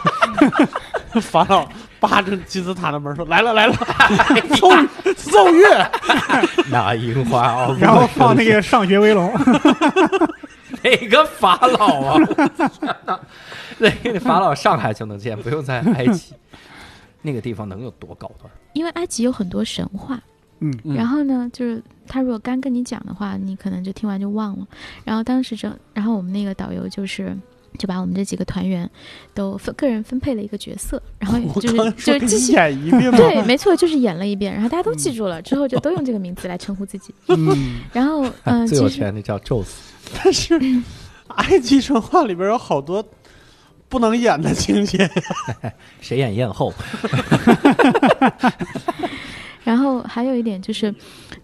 [1.21, 1.67] 法老
[1.99, 3.75] 扒着金字塔的门说：“来了来了，
[4.57, 4.69] 奏
[5.15, 5.91] 奏乐。
[6.71, 9.31] 那樱花哦， 然后放那个上学威龙，
[10.83, 12.19] 哪个法老啊？
[13.05, 13.19] 哪
[13.77, 16.33] 那个法老上海就能见，不用在埃及。
[17.21, 18.51] 那个地方能有多高端？
[18.73, 20.19] 因为埃及有很多神话，
[20.59, 24.67] 嗯，嗯然后呢，就是他如果刚跟你讲的话，你可能就听完就忘了。
[25.05, 27.33] 然后当时这，然后我们那个导游就是
[27.77, 28.89] 就把我们这几个团员
[29.33, 32.53] 都分个人分配了一个角色，然后就是就是继续。
[32.53, 33.17] 演一遍吗？
[33.17, 37.13] 对，没错，就是演了一遍，然后大家都记住了，之后就都用这个名字来称呼自己。
[37.27, 39.91] 嗯， 然后， 嗯、最有钱的叫宙斯。
[40.23, 40.53] 但是
[41.29, 43.03] 埃及神话里边有好多
[43.89, 45.09] 不能演的情节。
[45.99, 46.71] 谁演艳后？
[49.63, 50.93] 然后还有一点就是，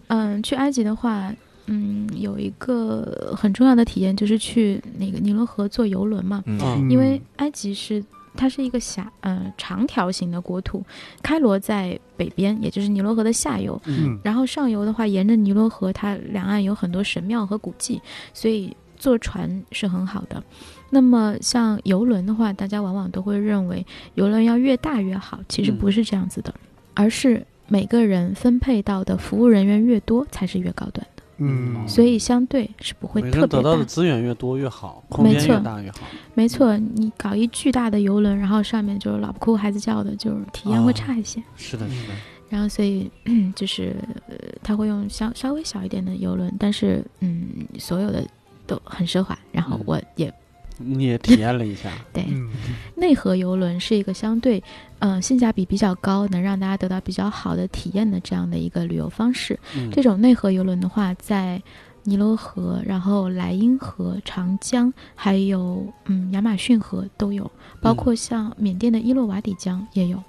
[0.08, 1.34] 嗯，去埃及的话，
[1.66, 6.90] 嗯，有一个很重要的体验就是去那个尼罗河坐游轮嘛，嗯。
[6.90, 8.04] 因为埃及是
[8.36, 10.84] 它是一个狭呃长条形的国土，
[11.22, 14.18] 开罗在北边，也就是尼罗河的下游，嗯。
[14.24, 18.00] 然后上游的话，沿着尼罗河，它两岸有很多神庙和古迹，
[18.34, 20.42] 所以坐船是很好的。
[20.90, 25.78] 那么像游轮的话，大家往往都会认为游轮要越大越好，其实嗯。
[25.78, 26.52] 不是这样子的，
[26.94, 30.94] 而是每个人分配到的服务人员越多，才是越高端。
[30.94, 31.06] 的，
[31.40, 33.84] 嗯，所以相对是不会每个人特别大得到的。
[33.84, 35.98] 资源越多越好，空间没错越大越好。
[36.34, 41.42] 没错，你搞一巨大的游轮，然后上面就是老婆哭孩子叫的，就是体验会哦差一些。
[41.56, 42.14] 是的，是的。
[42.50, 43.10] 然后所以
[43.54, 43.96] 就是
[44.28, 47.46] 呃，他会用稍稍微小一点的游轮，但是嗯，
[47.78, 48.26] 所有的
[48.66, 49.38] 都很奢华。
[49.52, 50.34] 然后嗯我也
[50.82, 52.24] 你也体验了一下， 对。
[52.28, 52.50] 嗯。
[52.96, 54.62] 内河游轮是一个相对
[54.98, 59.58] 嗯、呃性价比比较高，能让大家得到比较好的体验的这样的一个旅游方式。
[59.76, 59.90] 嗯。
[59.90, 61.62] 这种内河游轮的话，在
[62.04, 67.50] 尼罗河、然后莱茵河、长江，还有嗯亚马逊河都有，
[67.82, 70.22] 包括像缅甸的伊洛瓦底江也有，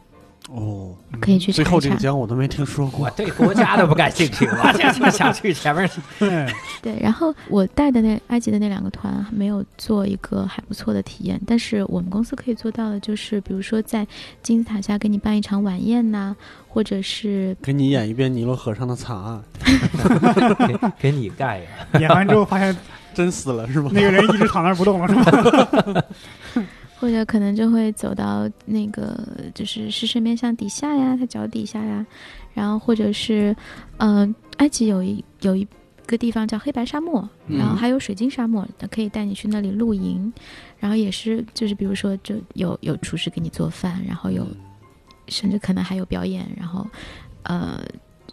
[0.50, 1.96] 哦，可以去查查最后这个。
[1.96, 3.10] 江我都没听说过我。
[3.12, 6.02] 对国家都不感兴趣， 我就就想去前面去。
[6.26, 6.52] 哎
[6.82, 14.06] 对，然后我带的那埃及的那两个团没有做一个还不错的体验，但是我们公司可以做到的就是，比如说在
[14.42, 16.36] 金字塔下给你办一场晚宴呐、
[16.68, 19.42] 或者是给你演一遍尼罗河上的惨案，
[20.68, 21.66] 给给你盖呀！
[22.00, 22.76] 演完之后发现
[23.14, 23.92] 真死了是吗？
[23.94, 25.16] 那个人一直躺那儿不动了，是
[25.94, 26.04] 吧？
[27.02, 32.06] 或者可能就会走到那个就是狮身面像底下呀，它脚底下呀，
[32.54, 33.56] 然后或者是，
[33.98, 35.68] 嗯、埃及有一有一
[36.06, 40.32] 个地方叫黑白沙漠，嗯然后还有水晶沙漠，可以带你去那里露营，
[40.78, 44.46] 然后也是就是比如说就有有厨师给你做饭，然后有
[45.28, 46.86] 甚至可能还有表演，然后
[47.42, 47.84] 呃。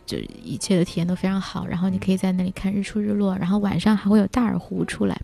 [0.06, 5.20] 就一切的体验都非常好，然后你可以在那里看日出日落，然后晚上还会有大耳湖出来，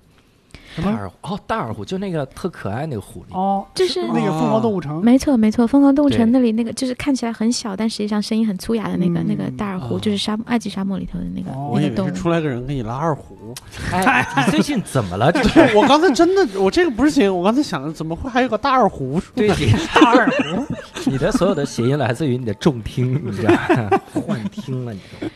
[0.82, 12.08] 大耳湖哦，大二胡就那个特可爱那个狐狸，哦，就是那个疯狂动物城，没错，没错，疯狂动物城那里那个就是看起来很小，但实际上声音很粗哑的那个、嗯那个大耳湖，哦就是沙漠埃及沙漠里头的那个、哦我以那个动物。
[12.08, 13.36] 为是出来个人给你拉二胡。
[13.92, 15.30] 哎，你最近怎么了？
[15.30, 20.66] 这是我刚才真的，我这个不是谐音，我刚才想着怎么会还有个大二胡对你 大二胡，
[21.10, 24.00] 你的所有的谐音来自于你的重听，你知道吗？
[24.12, 25.26] 幻听了你都。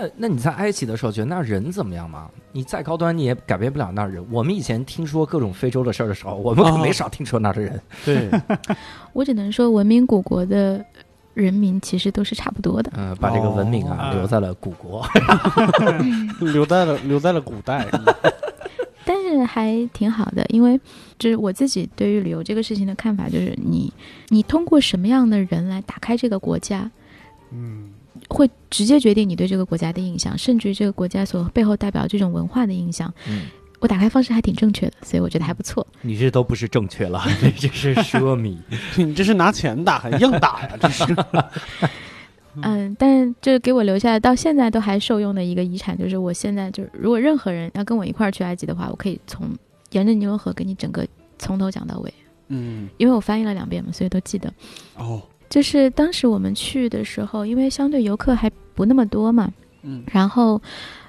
[0.00, 2.28] 那那你在埃及的时候，觉得那人怎么样吗？
[2.52, 4.24] 你再高端，你也改变不了那儿人。
[4.30, 7.80] 我们以前听说各种非洲的事儿的时候，我们可哦没少听说那儿的人。
[8.04, 8.28] 对，
[9.12, 10.84] 我只能说，文明古国的
[11.34, 12.92] 人民其实都是差不多的。
[12.96, 15.06] 嗯、把这个文明啊、哦留在了古国。
[16.40, 17.86] 留在了留在了古代。
[19.04, 20.78] 但是还挺好的，因为
[21.18, 23.90] 就是我自己对于旅游这个事情的看法，就是你
[24.28, 26.90] 你通过什么样的人来打开这个国家，
[27.50, 27.88] 嗯，
[28.28, 33.12] 会直接决定你对这个国家的印象，甚至于这个国家所背后代表这种文化的印象。
[33.28, 33.46] 嗯，
[33.80, 35.86] 我打开方式还挺正确的，所以我觉得还不错。
[36.02, 38.56] 你这都不是正确了，你 这是奢靡。
[38.96, 40.76] 你这是拿钱打还硬打呀？
[40.80, 41.04] 这是。
[42.60, 49.48] 嗯，但是这给我留下来到现在都还受用的一个遗产，就是我现在就是如果任何人要跟我一块儿去埃及的话，我可以从
[49.92, 51.06] 沿着尼罗河给你整个
[51.38, 52.12] 从头讲到尾，
[52.48, 54.52] 嗯，因为我翻译了两遍嘛，所以都记得。
[54.96, 59.50] 哦，就是当时我们去的时候，因为相对游客还不那么多嘛，
[59.82, 60.02] 嗯。
[60.12, 60.60] 然后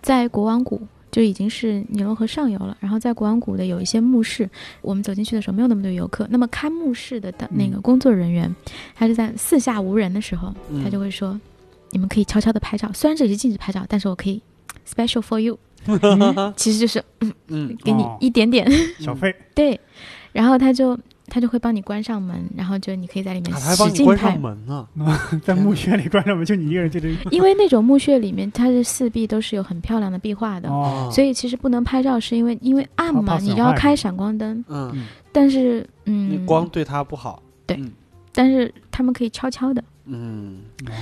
[0.02, 0.82] 在国王谷
[1.12, 4.50] 就已经是尼罗河上游了，然后在国王谷的有一些墓室，
[4.82, 8.54] 我们走进去的时候没有那么多游客，那么看墓室的的那个工作人员，
[8.96, 10.84] 他就在四下无人的时候，嗯。
[10.84, 11.38] 他就会说，
[11.92, 14.42] 你们可以悄悄的拍照，虽然这里是禁止拍照，但是我可以
[14.88, 15.58] special for you，
[16.56, 17.78] 其实就是嗯嗯。
[17.84, 18.18] 给你哦。
[18.22, 18.70] 一点点，
[19.00, 19.80] 小费， 对，
[20.32, 20.98] 然后他就。
[21.30, 24.88] 他就会帮你关上门，然后就你可以在里面他还帮使劲拍你关上，门呢。
[25.46, 34.66] 在墓穴里关上门，就你一个人就这因为那种墓穴里面，它的四壁都是有很漂亮的壁画的，哦，所以其实不能拍照，是因为因为暗嘛，你要开闪光灯。
[34.68, 37.42] 嗯，但是，嗯，你光对他不好。
[37.66, 37.80] 对
[38.32, 40.58] 但是他们可以悄悄的，嗯，
[40.88, 40.94] 哦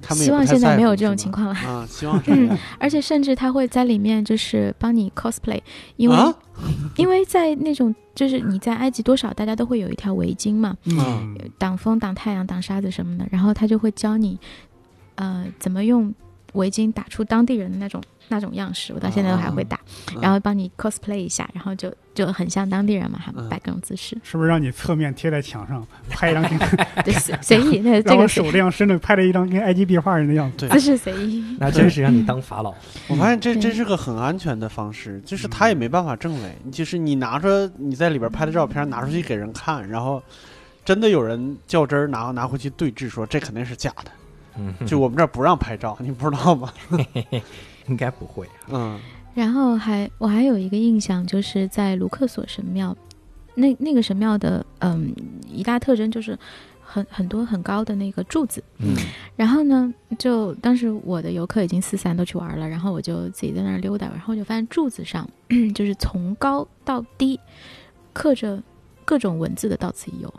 [0.00, 1.54] 他们希望现在没有这种情况了。
[1.54, 2.22] 啊，希望。
[2.78, 5.60] 而且甚至他会在里面就是帮你 cosplay，
[5.96, 6.32] 因为、啊
[6.96, 14.38] 因为在那种就是你在埃及多少大家都会有一条围巾嘛，嗯，挡风、挡太阳、挡沙子什么的，然后他就会教你，
[15.16, 16.14] 呃，怎么用
[16.52, 19.78] 围巾打出当地人的那种那种样式，我到现在都还会打，
[20.14, 20.20] 嗯。
[20.20, 23.48] 然后帮你 cosplay 一下，然后就就很像当地人嘛，还嗯。
[23.48, 26.58] 摆各种姿势，是不是让你侧面贴在墙上拍一张跟，
[27.04, 30.66] 对，随随意，那 这个手这样伸着拍了一张跟埃及壁画人的样子？
[30.66, 32.74] 对姿势随意，那真是让你当法老。
[33.08, 40.22] 我发现这对真是个很安全的方式，就是他也没办法证伪，就是你拿着你在里边拍的照片拿出去给人看，然后
[40.84, 44.10] 真的有人较真儿拿拿回去对质，说这肯定是假的。
[44.56, 46.72] 嗯，就我们这儿不让拍照，你不知道吗？
[47.86, 48.48] 应该不会。
[48.70, 48.98] 嗯
[49.34, 52.96] 然后还我还有一个印象，就是在卢克索神庙，
[53.56, 55.12] 那那个神庙的嗯
[55.50, 56.38] 一大特征就是
[56.80, 58.62] 很很多很高的那个柱子。
[58.78, 58.94] 嗯
[59.34, 65.28] 然后呢，就当时我的游客已经四散都去玩了，然后我就自己在那儿溜达，然后就发现柱子上
[65.74, 67.40] 就是从高到低
[68.12, 68.62] 刻着
[69.04, 70.32] 各种文字的到此一游。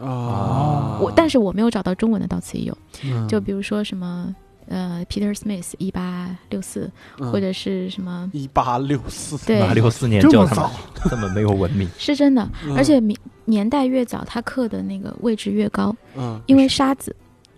[0.00, 4.34] 哦，我但是我没有找到中文的到此一游，嗯就比如说什么
[4.68, 8.30] 呃 Peter Smith 一八六四，嗯或者是什么。
[8.32, 10.70] 一八六四，对八六四年这么就他妈
[11.10, 11.88] 这么没有文明。
[11.98, 17.14] 是真的，嗯而且年年代越早，它刻的那个位置越高，嗯因为沙子，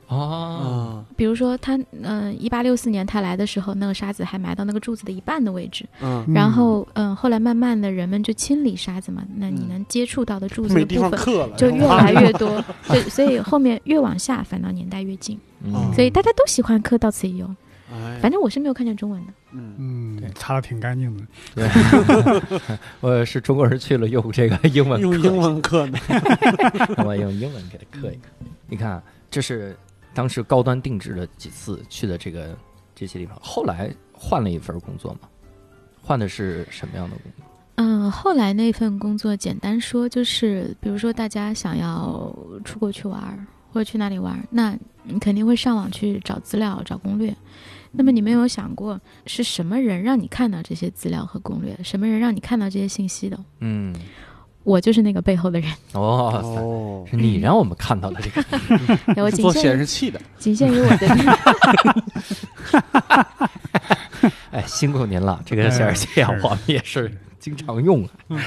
[0.09, 9.69] 哦，嗯比如说他，呃，一八六四年他来的时候，那个沙子还埋到那个柱子的一半的位置，嗯，然后，嗯、后来慢慢的人们就清理沙子嘛，那你嗯。
[9.69, 15.93] 能接触到的柱子的部分就越来越多，对，所以后面越往下反倒年代越近，嗯。
[15.95, 17.47] 所以大家都喜欢刻到此一游，
[17.93, 19.75] 哎，反正我是没有看见中文的，嗯。
[19.79, 21.25] 嗯对，擦的挺干净的。
[21.55, 21.69] 对，
[23.01, 25.09] 我是中国人去了，用这个英文刻。
[25.09, 25.99] 用英文刻的，
[27.05, 28.29] 我用英文给他刻一个。
[28.69, 29.77] 你看，这是
[30.17, 32.57] 当时高端定制了几次去的这个
[32.95, 35.29] 这些地方，后来换了一份工作嘛，
[36.01, 37.45] 换的是什么样的工作？
[37.75, 47.37] 嗯，后来那份工作简单说就是，比如说大家想要出国去玩儿或者去哪里玩儿，那你肯定会上网去找资料、找攻略。
[47.93, 53.39] 那么你没有想过是什么人让你看到这些资料和攻略，什么人让你看到这些信息的？
[53.61, 53.95] 嗯，
[54.67, 58.43] 我就是那个背后的人，哦，哦，是你让我们看到的这个。
[59.15, 61.07] 对 我仅做显示器的， 仅限于我的
[64.51, 68.43] 哎，辛苦您了，这个显示器啊，我们也是经常用啊。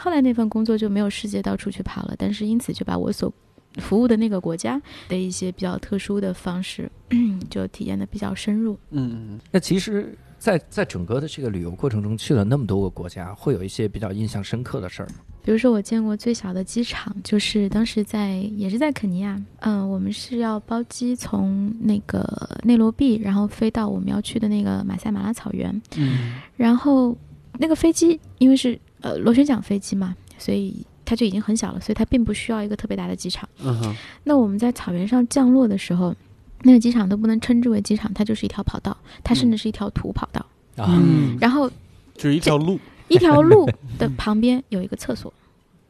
[0.00, 3.30] 后来那份工作就没有世界到处去跑了，但是因此就把我所
[3.76, 6.90] 服务的那个国家的一些比较特殊的方式，
[7.50, 8.78] 就体验的比较深入。
[8.90, 15.16] 嗯嗯那其实在，在整个的这个旅游过程中，去了那么多个国家，会有一些比较印象深刻的事儿吗。
[15.42, 22.26] 比如说，我见过最小的机场，就是当时在也是在肯尼亚，嗯，我们是要包机从那个
[22.62, 27.14] 内罗毕，然后飞到我们要去的那个马赛马拉草原，嗯然后
[27.58, 33.46] 那个飞机因为是呃螺旋桨飞机嘛，所以它就已经很小了，所以它并不需要一个特别大的机场。
[33.62, 36.14] 嗯哼那我们在草原上降落的时候，
[36.62, 40.44] 那个机场都不能称之为机场，它就是一条跑道，它甚至是一条土跑道。
[40.76, 41.68] 啊，嗯，然后
[42.14, 42.78] 就是一条路。
[43.08, 45.32] 一条路的旁边有一个厕所，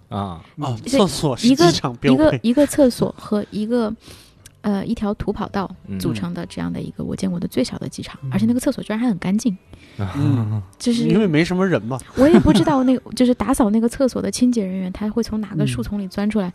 [0.08, 2.40] 啊，哦，厕所是一个机场标一个。
[2.42, 3.94] 一个厕所和一个
[4.62, 5.98] 呃一条土跑道嗯。
[5.98, 8.30] 组成的这样的一个我见过的最小的机场，嗯。
[8.32, 9.54] 而且那个厕所居然还很干净，
[9.98, 10.62] 嗯。
[10.78, 15.68] 就是因为没什么人嘛，我也不知道那个就是打扫那个厕所的清洁人员他会从哪个嗯。
[15.68, 16.50] 树丛里钻出来，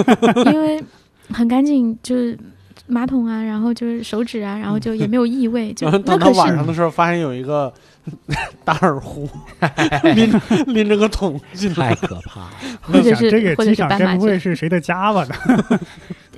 [0.50, 0.82] 因为
[1.28, 2.38] 很干净，就是
[2.86, 7.72] 马桶啊，然后就是手指啊，然后就也没有异味，就 那等到晚上的时候，发现有一个
[8.64, 9.28] 大耳壶
[10.14, 12.50] 拎拎着个桶进来，太可怕了。
[12.82, 15.26] 或者是我想这个或者是机场该不是谁的家吧？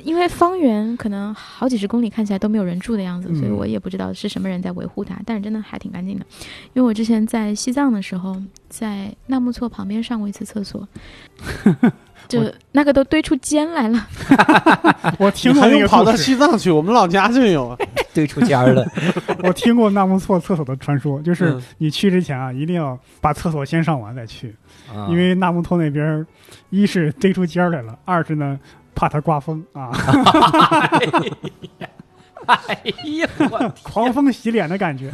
[0.05, 6.25] 因为方圆可能好几十公里看起来都没有人住的样子，嗯所以我也不知道是什么人在维护它，但是真的还挺干净的。
[6.73, 10.89] 因为我之前在西藏的时候，在纳木错旁边上过一次厕所，
[12.29, 14.07] 就那个都堆出尖来了。
[15.19, 16.71] 我听过那个跑到西藏去？
[16.71, 17.77] 我们老家就有。
[18.15, 18.85] 堆出尖儿了，
[19.45, 24.53] 我听过纳木错厕所的传说，就是嗯你去之前啊，一定要把厕所先上完再去，
[24.93, 26.27] 啊因为纳木错那边
[26.71, 28.59] 一是堆出尖儿来了，二是呢
[28.93, 29.91] 怕它刮风啊，
[32.47, 32.77] 哎
[33.19, 35.13] 呀，我狂风洗脸的感觉。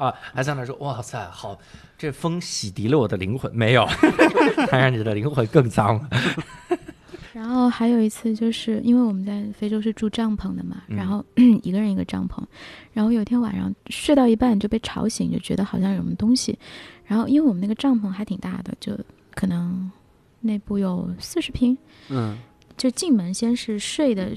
[0.00, 1.58] 啊，还在那说哇塞，好，
[1.98, 3.84] 这风洗涤了我的灵魂，没有，
[4.70, 6.08] 还让你的灵魂更脏了。
[7.34, 10.96] 然后还有一次，就是因为我们在非洲是住帐篷的嘛，嗯。
[10.96, 11.24] 然后
[11.62, 12.42] 一个人一个帐篷，
[12.92, 16.58] 然后有一天晚上睡到一半就被吵醒，就觉得好像有什么东西，
[17.04, 18.98] 然后因为我们那个帐篷还挺大的，就
[19.34, 19.90] 可能
[20.40, 21.76] 内部有四十平，
[22.08, 22.38] 嗯，
[22.76, 24.30] 就进门先是睡的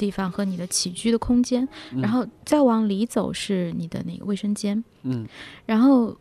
[0.00, 2.00] 地方和你的起居的空间，嗯。
[2.00, 5.26] 然后再往里走是你的那个卫生间，嗯。
[5.66, 6.16] 然后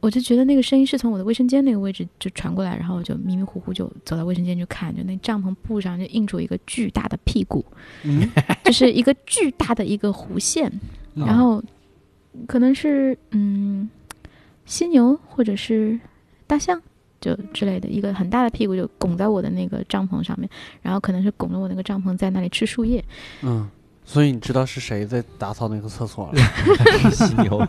[0.00, 7.62] 我就觉得那个声音是从我的卫生间那个位置就传过来，然后我就迷迷糊糊就走到卫生间去看，就那帐篷布上就印出一个巨大的屁股，
[8.04, 8.26] 嗯，
[8.64, 10.72] 就是一个巨大的一个弧线，
[11.14, 11.26] 嗯。
[11.26, 11.62] 然后
[12.46, 13.90] 可能是嗯
[14.64, 16.00] 犀牛或者是
[16.46, 16.80] 大象。
[17.20, 20.48] 就之类的一个很大的屁股就拱在我的那个帐篷上面，
[20.82, 23.04] 然后可能是拱着我那个帐篷在那里吃树叶，
[23.42, 23.68] 嗯，
[24.04, 26.42] 所以你知道是谁在打扫那个厕所了？
[27.02, 27.66] 是 犀牛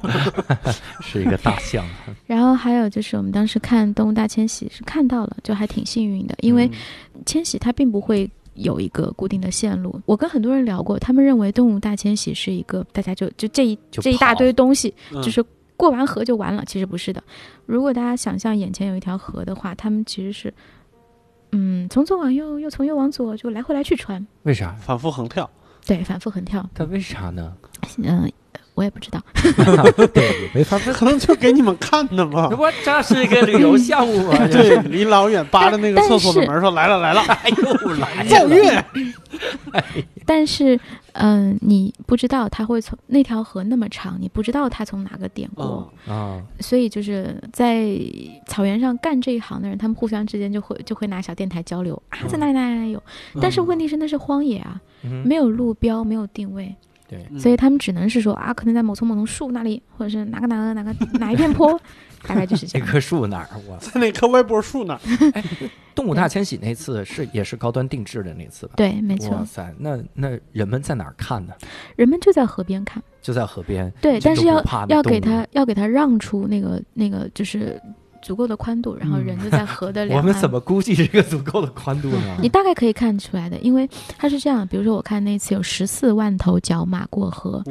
[1.01, 1.85] 是一个大象，
[2.25, 6.65] 然后还有就是我们当时看《动物大迁徙》是看到了，就还挺幸运的，因为
[7.13, 9.99] 嗯迁徙它并不会有一个固定的线路。
[10.05, 15.43] 我跟很多人聊过，他们认为动物大迁徙是一个大家就就这一就这一大堆东西，嗯就是
[15.81, 16.63] 过完河就完了。
[16.63, 17.23] 其实不是的。
[17.65, 20.53] 如果大家想象眼前有一条河的话，他们其实是。
[21.53, 24.73] 嗯，从左往右，又从右往左，就来回来去穿，为啥？
[24.79, 25.49] 反复横跳，
[25.87, 26.69] 对，反复横跳。
[26.75, 27.57] 但为啥呢？
[27.97, 28.31] 嗯、
[28.73, 29.21] 我也不知道。
[30.13, 30.93] 对， 没法问。
[30.93, 32.47] 可能就给你们看的嘛。
[32.49, 34.37] 不这是一个旅游项目啊！
[34.51, 38.83] 对，离老远扒着那个厕所的门说：“来了来了，哎又来奏乐。
[40.25, 40.79] 但是，
[41.13, 45.91] 嗯、你不知道他会从那条河那么长，你不知道他从哪个点过。
[46.07, 47.89] 嗯啊，所以就是在
[48.47, 53.01] 草原上干这一行的人，他们互相之间就会就会拿小电台交流啊，在哪里哪里哪里有。
[53.41, 56.73] 但是问题是那是荒野啊，嗯没有路标，没有定位，
[57.11, 61.77] 对，嗯所以他们只能是说啊，可能在某丛某丛树那里，或者是哪个哪个哪个哪一片坡，
[62.25, 62.87] 大概就是这样。
[62.87, 63.49] 那棵树哪儿？
[63.67, 64.99] 我在那棵歪脖树那儿。
[65.93, 68.75] 动物大迁徙那次是也是高端定制的那次吧？
[68.77, 71.53] 对，没错哇错，塞，那那人们在哪儿看呢？
[71.97, 73.91] 人们就在河边看，就在河边。
[74.01, 77.79] 对，但是要要给他要给他让出那个那个就是
[78.21, 80.25] 足够的宽度，然后嗯人就在河的 两岸。
[80.25, 82.37] 我们怎么估计这个足够的宽度呢？
[82.41, 87.63] 你大概可以看出来的，因为它是这样，比如说我看那次有十四万头角马过河，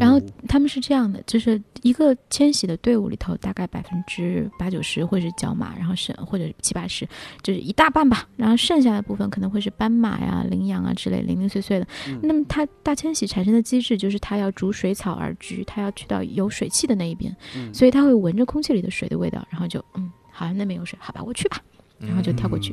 [0.00, 7.06] 然后他们是这样的，就是一个迁徙的队伍里头，大概百分之八九十会是角马，然后剩或者七八十，
[7.42, 11.86] 就是一大半吧，然后剩下的部分可能会是斑马呀、羚羊啊之类零零碎碎的。
[12.08, 20.07] 嗯那么它大迁徙产生的机制就是它要逐水草而居，它要去到有水汽的那一边，嗯所以它会闻着空气里的水的味道，然后就嗯，
[20.38, 21.58] 好像那边有水，好吧，我去吧。
[21.98, 22.72] 然后就跳过去。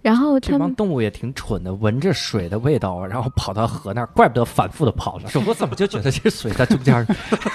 [0.00, 5.28] 然后这帮他们动物也挺蠢的，闻着水的味道，然后跑到河那儿，怪不得反复的跑了。
[5.28, 7.04] 说我怎么就觉得这水在中间儿？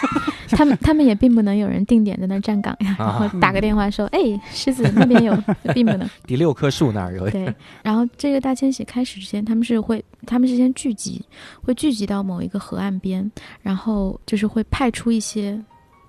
[0.51, 4.19] 他们他们也并不能有人定点在那儿站岗呀，然啊后打个电话说，哎，
[4.51, 5.33] 狮子那边有，
[5.73, 6.07] 并不能。
[6.27, 11.23] 第六棵树那儿有对，然后这个大迁徙开始之前，他们是会，他们是先聚集，
[11.63, 13.31] 会聚集到某一个河岸边，
[13.61, 15.57] 然后就是会派出一些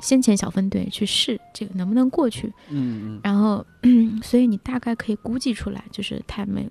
[0.03, 3.65] 先遣小分队去试这个能不能过去，嗯嗯然后，
[4.23, 6.71] 所以你大概可以估计出来，就是他们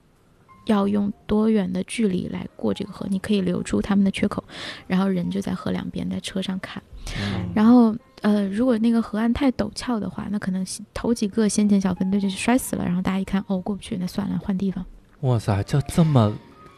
[0.68, 4.44] 要用多远的距离来过这个河，你可以留出他们的缺口，
[4.86, 6.84] 然后人就在河两边在车上看，
[7.20, 7.96] 嗯然后。
[8.22, 10.64] 呃，如果那个河岸太陡峭的话，那可能
[10.94, 14.86] 头几个先遣小分队就摔死了，然后大家一看，哦，过不去，那算了，换地方。
[15.22, 16.32] 哇塞，就这么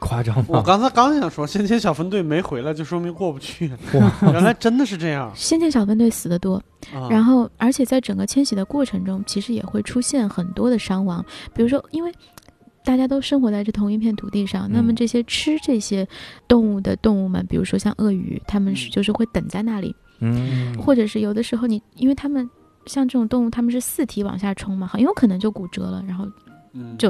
[0.04, 0.46] 夸张吗？
[0.50, 3.72] 我刚才刚想说，先前小分队没回来，就说明过不去。
[3.94, 5.32] 哇， 原来真的是这样。
[5.34, 6.56] 先遣小分队死的多，
[6.94, 11.26] 啊、然后而且在整个迁徙的过程中，其实也会出现很多的伤亡，
[11.56, 12.12] 比如说因为。
[12.86, 16.06] 大家都生活在这同一片土地上，那么嗯这些吃这些
[16.50, 22.50] 动物的动物们，比如说像鳄鱼，它们是嗯就是会等在那里，嗯，或者是有的时候你，因为它们
[22.86, 26.28] 像这种动物，它们是四蹄往下冲嘛，很有可能就骨折了，然后
[26.74, 27.08] 嗯就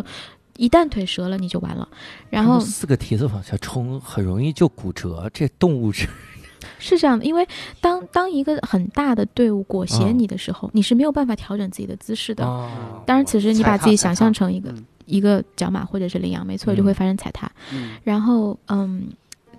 [0.57, 1.87] 一旦腿折了你就完了。
[2.29, 5.29] 然后四个蹄子往下冲，很容易就骨折。
[5.33, 6.07] 这动物是
[6.79, 7.47] 是这样的，因为
[7.81, 12.45] 当当一个很大的队伍裹挟嗯你的时候，你是没有办法调整自己的姿势的。
[12.45, 12.69] 哦
[13.05, 17.51] 当然，此时你把自己想象成一个嗯一个角马或者是羚羊，没错，嗯就会发生踩踏。
[17.73, 19.09] 嗯然后，嗯，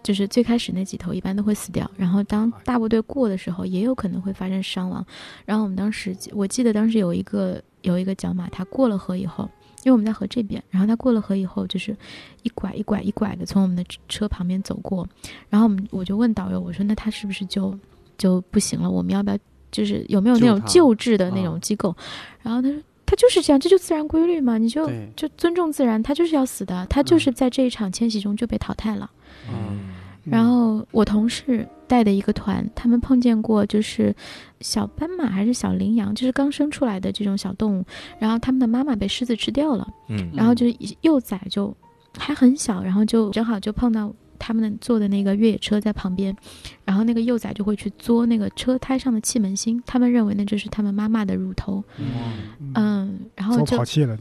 [0.02, 5.04] 就是最开始那几头一般都会死掉，然后当大部队过的时候，也有可能会发生伤亡。
[5.44, 9.48] 然后我们当时，我记得当时有一个有一个角马，它过了河以后，
[9.84, 11.96] 因为我们在河这边，然后他过了河以后，就是
[12.42, 15.06] 一拐一拐一拐的从我们的车旁边走过，
[15.48, 17.78] 然后我们我就问导游，我说那他是不是就
[18.18, 18.90] 就不行了？
[18.90, 19.38] 我们要不要
[19.70, 21.94] 就是有没有那种救治的那啊种机构？
[22.42, 22.80] 然后他说。
[23.06, 29.08] 他就是这样，这就自然规律嘛，你就就尊重自然，他就是要死的，他就是在这一场迁徙中就被淘汰了。
[29.46, 29.92] 嗯
[30.24, 34.12] 然后我同事带的一个团，他们碰见过就是
[34.60, 37.84] 小斑马还是小羚羊，就是刚生出来的这种小动物，
[38.18, 41.72] 然后他们的妈妈被狮子吃掉了，嗯然后就是幼崽就
[42.18, 44.12] 还很小，然后就正好就碰到
[44.46, 46.36] 他们坐的那个越野车在旁边，
[46.84, 54.18] 然后那个幼崽就会去嘬那个车胎上的气门芯，他们认为那就是他们妈妈的乳头，嗯嗯，然后就跑气了，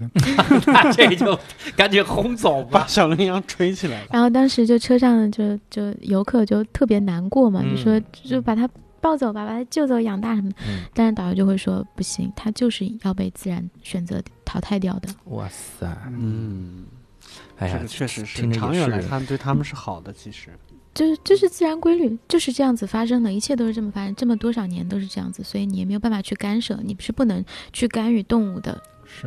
[0.96, 1.38] 这就
[1.76, 2.88] 赶紧轰走把吧。
[2.88, 4.08] 小羚羊吹起来了。
[4.14, 8.70] 然后当时就车上就就游客就特别难过嘛，就说嗯就把它
[9.02, 10.56] 抱走吧，把它救走养大什么的。
[10.70, 15.10] 嗯，但是导游就会说不行，它就是要被自然选择淘汰掉的。
[15.26, 16.86] 哇塞，嗯，
[17.64, 20.12] 哎呀这个，确实是听着也长远来是看对他们是好的。
[20.14, 20.50] 其实，
[20.94, 28.82] 就是这是自然规律，就是这样子发生的，一切都是这么发生，这么多少年都是这样子，所以你也没有办法去干涉，你是不能去干预动物的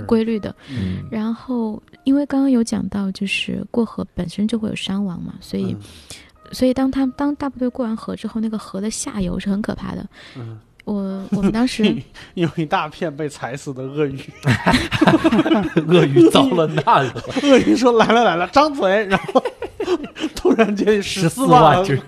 [0.07, 0.55] 规律的。
[0.70, 5.80] 嗯然后，因为刚刚有讲到，就是过河本身就会有伤亡嘛，所以，嗯
[6.53, 10.09] 所以当他当大部队过完河之后，那个河的下游是很可怕的。
[10.37, 11.95] 嗯，我我们当时
[12.34, 14.18] 有一大片被踩死的鳄鱼。
[15.89, 17.12] 鳄鱼遭了难了，
[17.43, 19.43] 鳄鱼说：“来了来了，张嘴！”然后
[20.34, 22.01] 突然间十四14万万只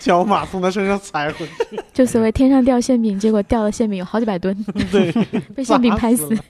[0.00, 4.54] 角马从他身上踩回去，就所谓天上掉馅饼，结果掉了馅饼有好几百吨，
[4.90, 5.12] 对，
[5.54, 6.42] 被馅饼拍死死。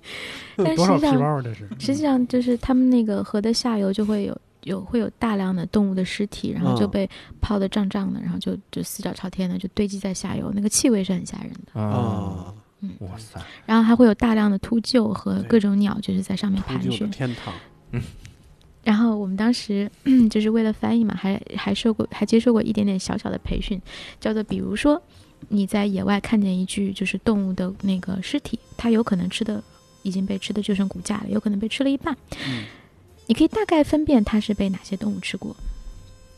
[0.57, 1.45] 但多少皮实际上？
[1.79, 6.91] 实际上就是他们那个河的下游就会有有会有大量的动物的尸体，然后就嗯。
[6.91, 7.11] 被
[7.41, 11.81] 泡得胀胀的，然后就就四脚朝天的就堆积在下游，那个气味是很吓人的。
[11.81, 12.55] 啊，啊，
[13.01, 17.11] 哇塞，然后还会有大量的秃鹫和各种鸟就是在上面盘旋。
[17.11, 17.55] 天堂，
[17.93, 18.03] 嗯。
[18.83, 19.91] 然后我们当时
[20.29, 23.81] 就是为了翻译嘛，还还受过还接受过一点点小小的培训，
[24.21, 25.03] 叫做比如说
[25.49, 29.63] 你在野外看见一具就是动物的那个尸体，它有可能吃的
[30.03, 32.15] 已经被吃的就剩骨架了，有可能被吃了一半，
[32.47, 32.65] 嗯
[33.27, 35.55] 你可以大概分辨它是被哪些动物吃过，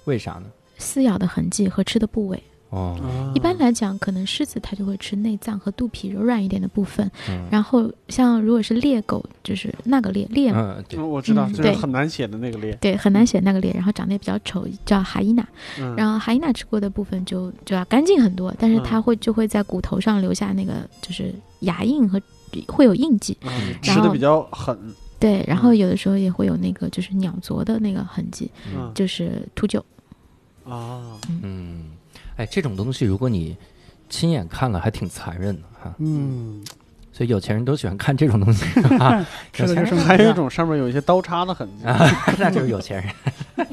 [0.05, 0.45] 为啥呢？
[0.79, 2.43] 撕咬的痕迹和吃的部位。
[2.71, 15.47] 哦，啊一般来讲，可能狮子它就会吃内脏和肚皮柔软一点的部分，嗯然后像如果是猎狗，就是那个猎猎嗯，我知道，就是很难写的那个猎，对，很难写那个猎，然后长得也比较丑，叫哈伊娜。
[15.79, 22.21] 嗯然后哈伊娜吃过的部分就就要干净很多，但是嗯它会就会在骨头上留下那个就是牙印和
[22.67, 23.39] 会有印记。
[23.81, 24.77] 吃的比较狠，
[25.19, 29.83] 对，然后有的时候也会有那个就是鸟啄的那个痕迹，嗯就是秃鹫。
[30.69, 31.93] 啊，嗯，
[32.37, 33.57] 哎，这种东西如果你
[34.09, 35.95] 亲眼看了，还挺残忍的哈。
[35.99, 36.63] 嗯，
[37.13, 38.65] 所以有钱人都喜欢看这种东西
[38.99, 41.85] 啊，吃 的就剩还有一种上面有一些刀叉的痕迹，
[42.39, 43.67] 那就是有钱人。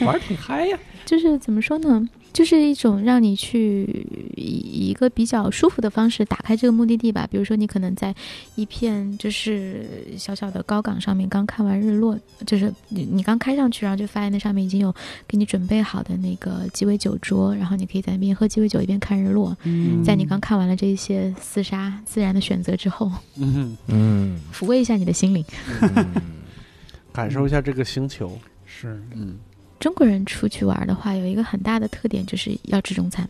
[0.06, 0.78] 玩儿挺嗨呀。
[1.06, 2.06] 就是怎么说呢？
[2.32, 4.06] 就是一种让你去
[4.36, 7.26] 以一个比较舒服的方式打开这个目的地吧。
[7.30, 8.14] 比如说，你可能在
[8.54, 14.94] 一片就是小小的高岗上面刚看完日落，就是你你刚开上去，然后就发现那上面已经有
[15.26, 19.56] 给你准备好的那个鸡尾酒桌，然后你可以在那边喝鸡尾酒一边看日落。
[19.64, 25.44] 嗯在你刚看完了这些厮杀自然的选择之后，嗯，嗯，抚慰一下你的心灵。
[27.12, 28.38] 感受一下这个星球。
[28.72, 29.36] 是嗯
[29.80, 33.28] 中国人出去玩的话，有一个很大的特点就是要吃中餐。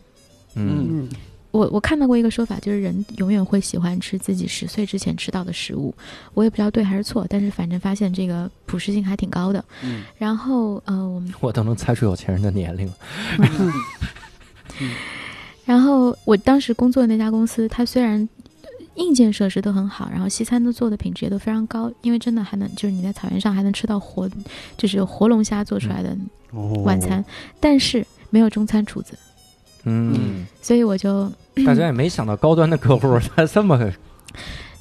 [0.54, 1.08] 嗯嗯
[1.52, 5.92] 我我看到过一个说法，就是人永远会喜欢吃自己十岁之前吃到的食物。
[6.34, 9.64] 我也不知道对还是错，但是反正发现这个普适性还挺高的。
[9.82, 12.94] 嗯然后呃，我们 我都能猜出有钱人的年龄了。
[15.64, 18.26] 然后我当时工作的那家公司，它虽然
[19.00, 24.28] 硬件设施都很好，然后西餐都做的品质也都非常高，因为真的还能就是你在草原上还能吃到活，
[24.76, 26.16] 就是活龙虾做出来的
[26.52, 27.24] 哦晚餐，
[27.58, 29.18] 但是没有中餐厨子，
[29.84, 31.32] 嗯，所以我就
[31.66, 33.78] 大家也没想到高端的客户他这么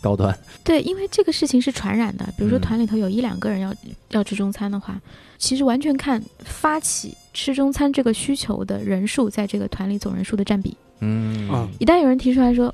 [0.01, 0.37] 高端。
[0.63, 2.25] 对，因为这个事情是传染的。
[2.37, 3.73] 比如说嗯团里头有一两个人要、
[4.11, 4.99] 要吃中餐的话，
[5.37, 10.75] 其实完全看发起吃中餐这个需求的人数在这个团里总人数的占比。
[11.01, 12.73] 嗯啊一旦有人提出来说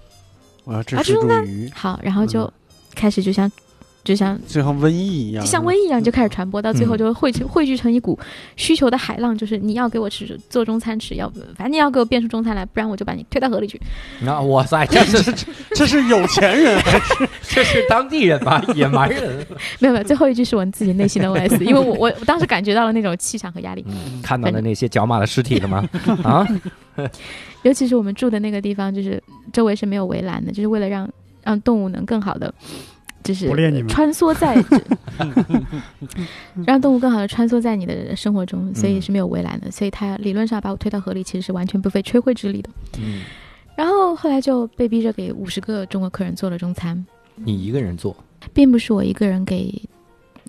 [0.65, 2.51] 我要支持煮啊这种呢鱼，好，然后就嗯。
[2.95, 3.51] 开始就像
[4.05, 8.17] 就像就像瘟疫一样，就像瘟疫一样就开始传播，到最后嗯就会汇聚汇聚成一股
[8.55, 13.81] 需求的海浪，就是你要给我吃做中餐吃，要不反正你要给我变出中餐来，不然我就把你推到河里去。
[14.23, 15.45] 那哇塞，这是
[15.75, 18.63] 这是有钱人还是 这是当地人吧？
[18.75, 19.45] 野蛮人。
[19.79, 23.83] 没有没有，最后一句是我自己内心的 OS，因为我我我当时感觉到了那种气场和压力。
[23.87, 25.83] 嗯，看到了那些角马的尸体了吗？
[26.23, 26.47] 啊，
[27.63, 31.09] 尤其是我们住的那个地方，就是周围是没有围栏的，就是为了让
[31.43, 32.53] 让动物能更好的，
[33.25, 33.47] 就是
[33.87, 34.55] 穿梭在，
[36.65, 42.69] 让动物更好的穿梭在你的生活中，所以是没有围栏的，所以它理论上把我推到河里，其实是完全不费吹灰之力的。
[42.99, 43.23] 嗯，
[43.75, 47.03] 然后后来就被逼着给五十个中国客人做了中餐，
[47.35, 48.15] 你一个人做，
[48.53, 49.73] 并不是我一个人给。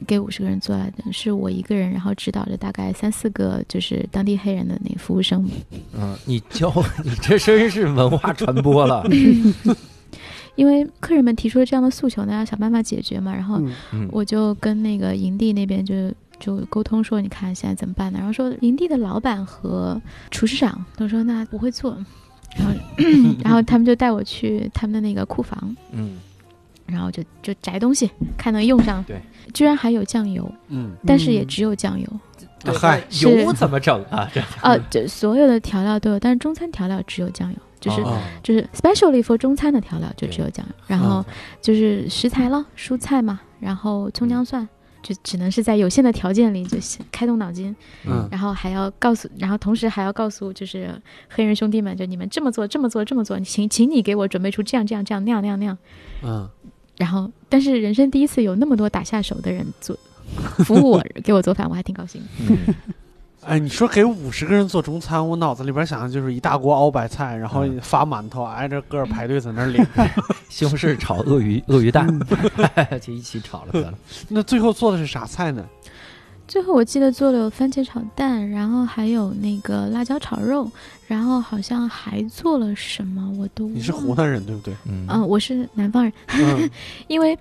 [0.07, 5.49] 给五十个人做来的，是我一个人，然后指导着大概三四个就是当地黑人的那个服务生，
[5.99, 6.70] 嗯，你教
[7.03, 9.03] 你这真是文化传播了。
[10.57, 13.32] 因为客人们提出了这样的诉求那，要想办法解决嘛。
[13.32, 13.62] 然后
[14.11, 18.18] 我就跟那个营地那边就就沟通说，你看现在怎么办呢？
[18.18, 20.00] 然后说营地的老板和
[20.30, 21.96] 厨师长都说那不会做，
[22.57, 22.74] 然后
[23.44, 26.18] 然后他们就带我去他们的那个库房，嗯，
[26.86, 29.04] 然后就就摘东西，看能用上。
[29.04, 29.20] 对，
[29.54, 32.07] 居然还有酱油，嗯但是也只有酱油。
[32.64, 34.28] 对嗨是油怎么整啊？
[34.34, 37.57] 这呃，这所有的调料都有，但是中餐调料只有酱油，
[37.87, 38.01] 就是。
[38.03, 38.20] 哦。
[38.43, 44.68] 就是 specially for 中餐的调料就只有酱油，然后嗯就是食材了，蔬菜嘛，然后葱姜蒜，
[45.03, 46.78] 就只能是在有限的条件里就
[47.11, 47.74] 开动脑筋，
[48.07, 48.28] 嗯。
[48.30, 50.91] 然后还要告诉，然后同时还要告诉就是
[51.28, 55.78] 黑人兄弟们，就你们这么做，这么做，这么做，请请你给我准备出这样这样这样那样那样那样，
[56.22, 56.49] 嗯。
[56.97, 59.95] 然后但是人生第一次有那么多打下手的人做
[60.64, 62.22] 服务我 给我做饭，我还挺高兴。
[62.49, 62.57] 嗯
[63.47, 69.84] 哎，你说给五十个人做中餐，我脑子里边想的就是一大锅熬白菜，然后嗯发馒头，挨着个儿排队在那儿领。
[70.49, 72.07] 西红柿炒鳄鱼鳄鱼蛋，
[73.01, 73.94] 就一起炒了得了。
[74.28, 75.64] 那最后做的是啥菜呢？
[76.49, 80.70] 最后我记得做了有番茄炒蛋，然后还有那个辣椒炒肉，
[81.07, 84.74] 然后好像还做了什么，我都你是湖南人对不对？
[84.88, 86.70] 嗯嗯、我是南方人，嗯
[87.09, 87.36] 因为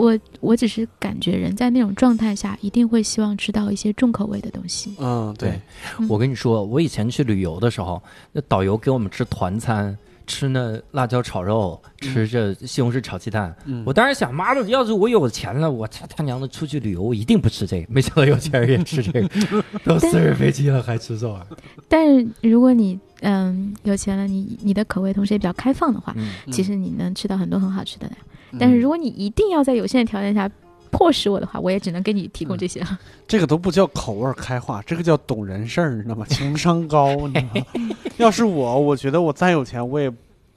[0.00, 4.94] 我我只是感觉人在那种状态下，一定会希望吃到一些重口味的东西。
[4.98, 5.60] 嗯，对
[5.98, 9.96] 对，我跟你说，我以前去旅游的时候，那导游给我们吃团餐，
[10.26, 13.54] 吃那辣椒炒肉，吃这西红柿炒鸡蛋。
[13.66, 17.86] 嗯，我当时想，妈的，要是我有钱了，我他他娘的出去旅游，我一定不吃这个。
[17.92, 19.28] 没想到有钱人也吃这个，
[19.84, 21.56] 都私人飞机了还吃这玩意儿。
[21.88, 26.14] 但是如果你嗯有钱了，你你的口味同时也比较开放的话，
[26.50, 28.10] 其实你能吃到很多很好吃的。
[28.52, 30.50] 嗯但是如果你一定要在有限的条件下
[30.90, 32.98] 迫使我的话，我也只能给你提供这些了。
[33.28, 36.26] 这个都不叫口味儿开化，这个叫懂人事儿，你知道吗？
[36.30, 37.96] 情商高，你知道吗？
[38.18, 40.12] 要是我，我觉得我再有钱，我也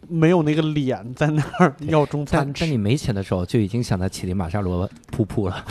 [0.09, 2.77] 没有那个脸在那儿要中餐吃但但你。
[2.77, 5.63] 没钱的时候，就已经想在乞力马扎罗瀑布了。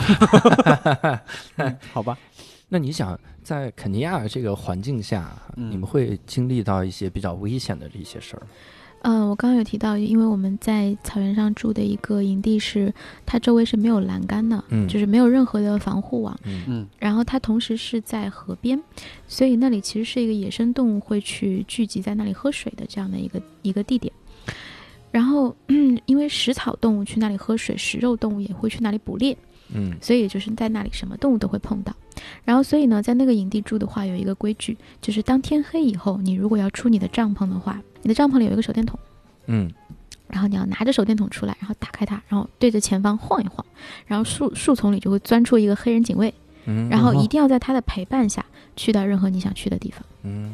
[1.57, 2.17] 嗯 好吧，
[2.69, 8.43] 那你想，在肯尼亚这个环境下，嗯你们会经历到一些比较危险的这些事儿
[9.03, 9.09] 吗？
[9.11, 12.93] 嗯，我刚刚有提到，因为我们在草原上住的一个营地是，
[13.25, 16.37] 它周围是没有栏杆的，嗯就是没有任何的防护网。
[16.45, 18.81] 嗯嗯然后它同时是在河边，
[19.27, 24.11] 所以那里其实是一个野生动物会去聚集在那里喝水的这样的一个一个地点。
[25.11, 29.37] 然后，嗯，因为食草动物去那里喝水，食肉动物也会去那里捕猎，
[29.73, 31.93] 嗯所以就是在那里什么动物都会碰到。
[32.45, 38.97] 然后所以呢，在那个营地住的话，有一个规矩，就是当天黑以后，你如果要出你的帐篷的话，你的帐篷里有一个手电筒。
[39.47, 39.69] 嗯
[40.29, 43.63] 然后你要拿着手电筒出来，然后打开它，然后对着前方晃一晃，
[44.07, 46.33] 然后树树丛里就会钻出一个黑人警卫，
[46.65, 48.43] 嗯，然后一定要在他的陪伴下
[48.75, 50.03] 去到任何你想去的地方。
[50.23, 50.51] 嗯，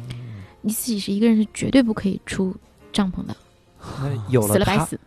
[0.60, 2.54] 你自己是一个人是绝对不可以出
[2.92, 3.34] 帐篷的，
[4.28, 5.00] 有了，死了白死。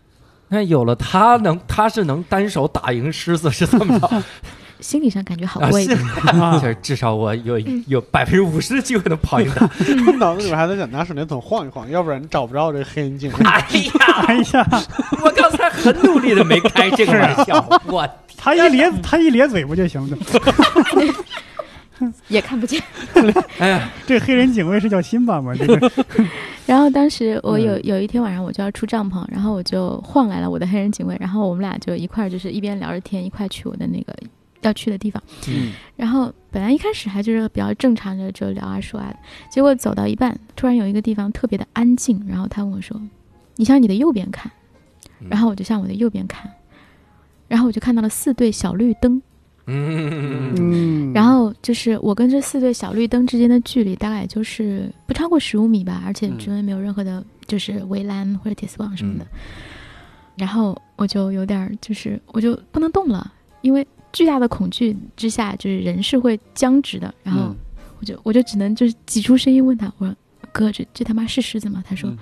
[0.54, 4.24] 那有了他能，他是能单手打赢狮子，是这么着？
[4.80, 6.08] 心理上感觉好啊，过一是点。
[6.39, 9.66] 啊就是至少我有有百分之五十的机会能跑赢他。
[10.20, 13.45] 脑子里边还在想拿手电筒晃一晃，要不然找不着这个黑人警卫。
[13.45, 13.60] 哎
[13.97, 14.68] 呀，哎呀，
[15.24, 20.18] 我刚才很努力的没开这个玩笑，我 他一咧他一咧嘴不就行了？
[22.28, 22.82] 也看不见。
[23.60, 25.54] 哎呀，这黑人警卫是叫辛巴吗？
[25.58, 25.91] 这个
[26.66, 34.16] 然后当时我有嗯有一天晚上我就要出帐篷，然后我就晃来了我的黑人警卫，然后我们俩就一块儿就是一边聊着天，一块去我的那个
[34.62, 35.22] 要去的地方。
[35.48, 39.14] 嗯然后本来一开始还就是比较正常的就聊啊说啊，
[39.52, 43.00] 结果走到一半，突然有一个地方特别的安静，然后他问我说
[43.58, 44.52] ：“你向你的右边看。”
[45.22, 46.52] 嗯然后我就向我的右边看，
[47.48, 49.22] 然后我就看到了四对小绿灯，
[49.66, 59.26] 嗯嗯，然后就是我跟这四对小绿灯之间的距离大概也就是不超过十五米吧，而且嗯周围没有任何的，就是围栏或者铁丝网什么的。
[59.26, 59.28] 嗯
[60.36, 67.14] 然后我就有点儿就是我就不能动了，因为巨大的恐惧之下，就是人是会僵直的。
[67.22, 67.55] 然后嗯
[67.99, 70.16] 我就我就只能就是挤出声音问他，我说
[70.51, 72.18] ：“哥，这这他妈是狮子吗？”他说：“嗯嗯。”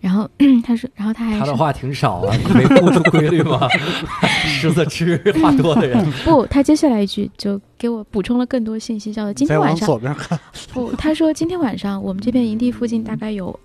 [0.00, 0.28] 然后
[0.64, 3.68] 他说，然后他还他的话挺少啊，你没悟出规律吗？
[4.46, 10.38] 狮子吃话多的人， 不，他接下来一句就给我补充了更多信息，叫做今天晚上左边看，
[10.72, 13.58] 不，他说今天晚上我们这片营地附近大概有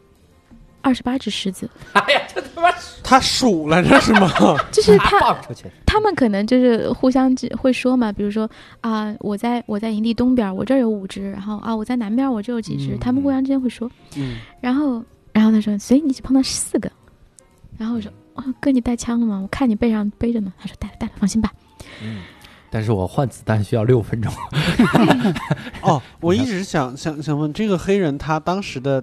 [0.81, 2.69] 二十八只狮子，哎呀，这他妈
[3.03, 4.29] 他数了这是吗？
[4.71, 8.49] 就是他放出去，他们可能就是互相只会说嘛，比如说
[8.81, 15.03] 啊、我在我在营地东边，我这儿有五只，然后啊我在南边我这有几只，嗯他们互相之间会说，嗯，然后
[15.35, 16.89] 然后他说，所以你只碰到四个，
[17.77, 18.09] 然后我说。
[18.35, 19.39] 哦，哥，你带枪了吗？
[19.41, 20.51] 我看你背上背着呢。
[20.59, 21.49] 他说带了，带了，放心吧。
[22.03, 22.17] 嗯，
[22.69, 24.29] 但是我换子弹需要六分钟，
[25.81, 29.01] 哦，我一直想想想问，这个黑人他当时的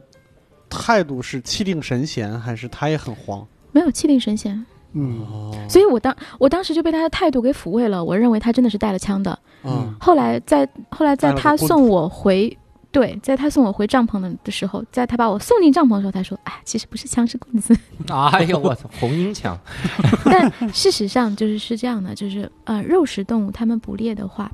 [0.69, 3.43] 态度是气定神闲，还是他也很慌？
[3.73, 8.05] 没有气定神闲，嗯，哦，所以我当我当时就被他的态度给抚慰了。
[8.05, 9.39] 我认为他真的是带了枪的。
[9.65, 12.55] 嗯后来在后来在他送我回，
[12.93, 17.75] 对，在他送我回帐篷的的时候，在他把我送进帐篷的时候，他说：“哎，其实不是枪，是棍子。
[18.33, 19.59] 哎呦我操，红缨枪，”
[20.27, 24.53] 但事实上就是是这样的，就是呃，肉食动物它们捕猎的话，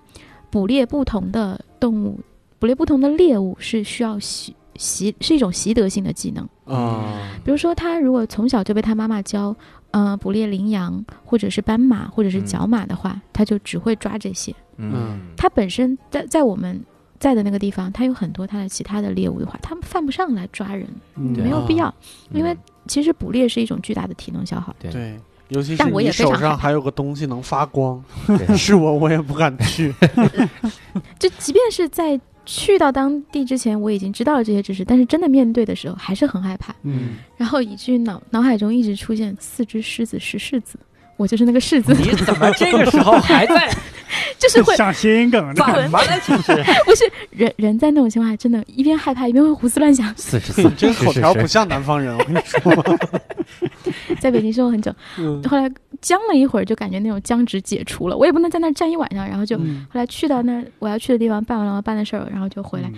[0.51, 2.21] 捕猎不同的动物，
[2.61, 6.49] 捕猎不同的猎物是需要习习是一种习得性的技能。
[6.65, 9.55] 啊，比如说，他如果从小就被他妈妈教，
[9.91, 14.55] 呃，捕猎羚羊或者是斑马或者是嗯角马的话，他就只会抓这些。
[14.77, 16.81] 嗯他本身在在我们
[17.19, 21.93] 在的那个地方，它有很多它的其他的猎物的话，他们犯不上来抓人，嗯没有必要。
[22.33, 24.75] 因为嗯其实捕猎是一种巨大的体能消耗。
[24.79, 29.95] 对对，尤其是但我也你手上还有个东西能发光， 对是我我也不敢去。
[31.19, 40.79] 就即便是在去到当地之前，我已经知道了这些知识，但是真的面对的时候还是很害怕，嗯，然后以至于脑脑海中一直出现四只狮子是柿子，
[41.19, 43.71] 我就是那个柿子，你怎么这个时候还在？
[44.39, 46.01] 就是会像谐音梗怎这么了？
[46.25, 46.55] 这是
[46.87, 50.13] 不是人人在那种情况下，真的一边害怕一边会胡思乱想。
[50.17, 52.99] 四十四，这个 口条是不像南方人，我跟你说。
[54.21, 58.17] 在北京生活很久，嗯后来僵了一会儿，就感觉那种僵直解除了。
[58.17, 62.91] 我也不能在那儿站一晚上，然后就、嗯后来去到那儿我要去的地方，办完了我要办的事儿，然后就回来。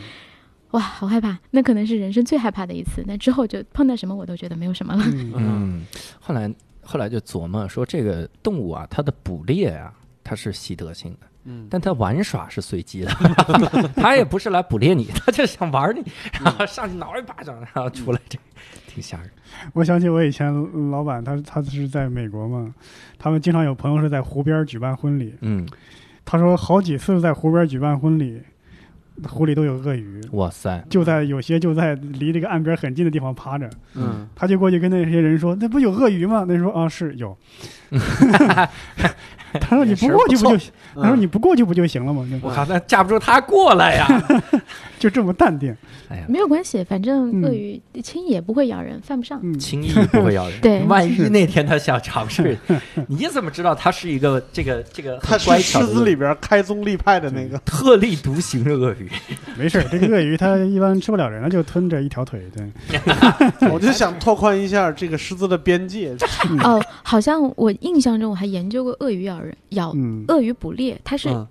[0.73, 1.37] 哇，好害怕！
[1.51, 3.03] 那可能是人生最害怕的一次。
[3.07, 5.03] 那之后就碰到什么我都觉得没有什么了。
[5.07, 5.83] 嗯嗯，
[6.21, 6.49] 后来
[6.91, 11.68] 后来就琢磨说，这个动物啊，它的捕猎啊，它是习得性的，嗯。
[11.70, 13.12] 但它玩耍是随机的，
[13.95, 16.03] 它也不是来捕猎你， 它就想玩你，
[16.43, 18.36] 然后上去挠一巴掌，然后出来，这
[18.88, 19.30] 挺吓人。
[19.72, 20.53] 我想起我以前
[20.91, 22.74] 老板，他他是在美国嘛，
[23.18, 25.64] 他们经常有朋友是在湖边举办婚礼，嗯，
[26.24, 28.43] 他说好几次在湖边举办婚礼，
[29.29, 37.37] 湖里都有鳄鱼，哇塞，就在有些就在离这个岸边很近的地方趴着，嗯，他就过去跟那些人说：“那不有鳄鱼吗？”那人说：“啊，是有。”
[39.61, 44.07] 他说：“你不过去不就行？”他说：“你不过去不就行了吗？”我靠，那架不住他过来呀！
[44.99, 45.75] 就这么淡定。
[46.11, 49.41] 哎呀，没有关系，反正嗯鳄鱼轻易也不会咬人，犯不上。
[49.43, 50.61] 嗯，轻易不会咬人。
[50.61, 52.59] 对万一那天他想尝试，
[53.07, 57.59] 你怎么知道他是一个这个这个他是巧狮子里边开宗立派的那个。
[57.65, 59.09] 特立独行的鳄鱼？
[59.57, 62.43] 没事，这个鳄鱼它一般吃不了人了，就吞着一条腿。
[62.55, 66.15] 对，我就想拓宽一下这个狮子的边界。
[66.65, 71.47] 哦，好像我印象中我还研究过鳄鱼咬人咬嗯，鳄鱼捕猎，它是嗯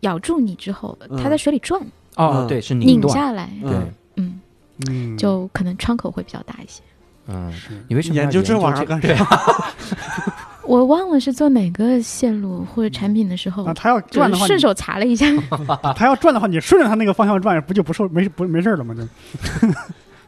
[0.00, 1.80] 咬住你之后，嗯它在水里转，
[2.16, 3.70] 嗯，哦对，是拧断，下来，对，
[4.16, 4.40] 嗯，
[4.88, 6.82] 嗯，就可能窗口会比较大一些。
[7.28, 9.24] 嗯，是你为什么要研究这玩意儿干对啥？
[10.66, 15.26] 我忘了是做哪个线路或者产品的时候啊，，他要转的话，顺手查了一下。
[15.96, 18.94] 他要转的话，你顺着他那个方向转，不就不受没不没事儿了吗？
[18.94, 19.02] 就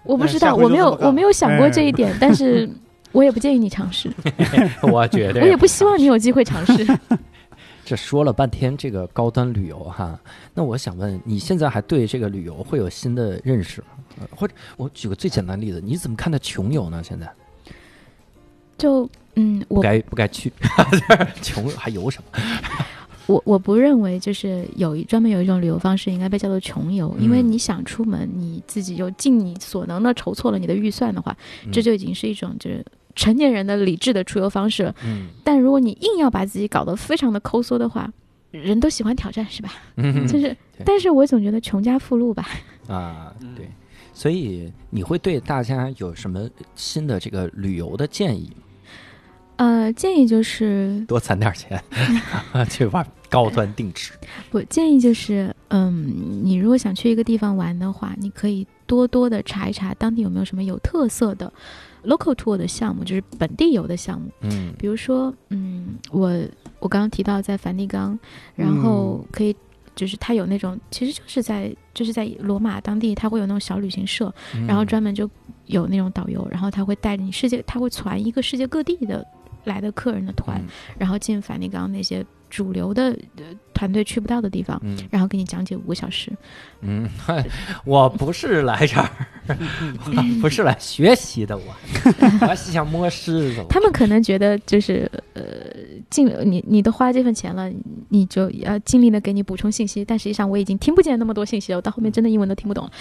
[0.05, 2.69] 我不知道，我没有我没有想过这一点，但是
[3.15, 4.13] 我也不建议你尝试，
[4.83, 6.87] 我觉得我也不希望你有机会尝试。
[7.87, 10.19] 这说了半天这个高端旅游哈，
[10.53, 13.87] 那我想问，你现在还对这个旅游会有新的认识吗？
[14.21, 17.03] 呃或者我举个最简单的例子，你怎么看待穷游呢？
[17.05, 17.31] 现在
[18.77, 20.53] 就嗯，不我该不该去，
[21.43, 22.41] 穷游还游什么？
[23.27, 31.37] 我我不认为就是有一专门有一种旅游方式应该被叫做穷游，因为嗯你想出门，你自己就尽你所能的筹措了你的预算的话，
[31.73, 32.85] 这就已经是一种就是
[33.15, 34.93] 成年人的理智的出游方式。
[35.05, 38.11] 嗯但如果你硬要把自己搞得非常的抠缩的话，
[38.51, 39.73] 人都喜欢挑战是吧？
[39.97, 42.47] 嗯就是，但是我总觉得穷家富路吧。
[42.89, 43.69] 啊嗯对，
[44.13, 48.63] 所以你会对大家有什么新的这个旅游的建议吗？
[49.57, 51.81] 呃，建议就是 多攒点钱
[52.69, 54.13] 去玩高端定制。
[54.51, 61.53] 我建议就是，嗯，你如果想去一个地方玩的话，你可以多多的查一查当地有没有什么有特色的
[62.05, 64.31] local tour 的项目，就是本地游的项目。
[64.43, 66.31] 嗯比如说，嗯，我
[66.79, 68.19] 我刚刚提到在梵蒂冈，
[68.55, 69.55] 然后可以。
[69.97, 75.31] 就是它有那种，其实就是在就是在罗马当地，它会有那种小旅行社，嗯然后专门就
[75.67, 79.25] 有那种导游，然后他会带着你世界，他会传一个世界各地的
[79.63, 80.67] 来的客人的团，嗯
[80.99, 83.43] 然后进梵蒂冈那些主流的呃
[83.73, 86.31] 团队去不到的地方，嗯然后给你讲解五个小时。
[86.83, 87.09] 嗯，
[87.85, 89.09] 我不是来这儿，
[89.49, 91.65] 我不是来学习的，我
[92.47, 93.65] 我是想摸狮子。
[93.69, 95.43] 他们可能觉得就是呃，
[96.11, 97.69] 尽你你都花这份钱了，
[98.09, 102.93] 你就要尽力的给你补充信息，但实际上我已经听不见那么多信息了，我到后面真的英文都听不懂了。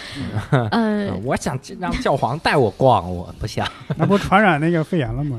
[0.50, 3.68] 呃嗯，我想让教皇带我逛，我不想。
[3.96, 5.38] 那不传染那个肺炎了吗？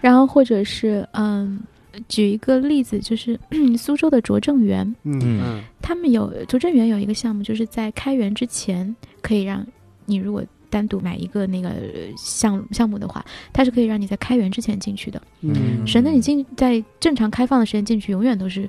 [0.00, 1.60] 然后或者是嗯。
[2.08, 3.38] 举一个例子，就是
[3.78, 9.66] 苏州的拙政园，嗯嗯嗯他们有拙政园有一个项目，就是在开园之前，可以让
[10.04, 11.80] 你如果单独买一个那个呃
[12.16, 15.20] 项项目的话，它是可以让你在开园之前进去的。
[15.40, 18.68] 嗯省得你进在正常开放的时间进去，永远都是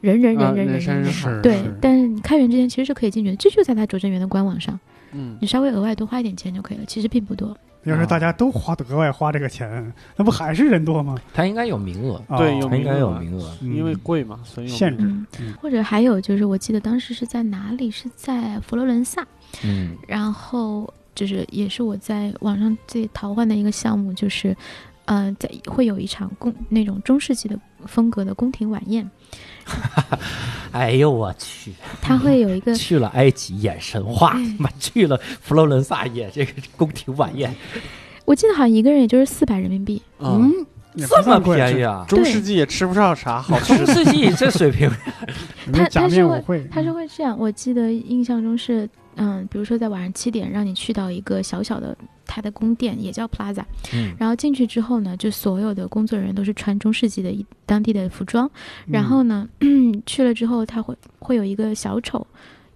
[0.00, 1.12] 人人人啊人人人人人人。
[1.12, 4.78] 是对，但是你开园之前其实是可以进去的，这就在他拙政园的官网上，
[5.12, 7.56] 嗯你稍微额外多花一点钱就可以了，其实并不多。
[7.86, 11.16] 要是大家都花额外花这个钱，那不还是人多吗？
[11.32, 13.56] 他应该有名额，哦对有他应该有名名额。
[13.62, 17.90] 嗯因为贵嘛，所以有限制或者还有就是，我记得当时是在哪里？
[17.90, 19.26] 是在佛罗伦萨，
[19.64, 24.56] 嗯然后就是也是我在网上最淘换的一个项目，就是。
[25.08, 29.08] 呃，在会有一场公那种中世纪的风格的宫廷晚宴，
[30.72, 34.56] 哎呦我去，他会有一个 去了埃及演神话，嗯。
[34.58, 37.54] 妈去了佛罗伦萨演这个宫廷晚宴，
[38.24, 40.52] 我记得好像一个人也就是四百人民币，嗯，
[40.94, 42.04] 嗯，这么便宜啊！
[42.08, 43.76] 中世纪也吃不上啥好吃。
[43.84, 44.90] 中，世纪这水平，
[45.72, 58.46] 他他是会，他是会这样，我记得印象中是，嗯，比如说在晚上七点让你去到一个小小的它的宫殿，也叫 Plaza，嗯然后进去之后呢，就所有的工作人员都是穿中世纪的一当地的服装，
[58.86, 59.48] 嗯然后呢，
[60.06, 62.26] 去了之后他会会有一个小丑。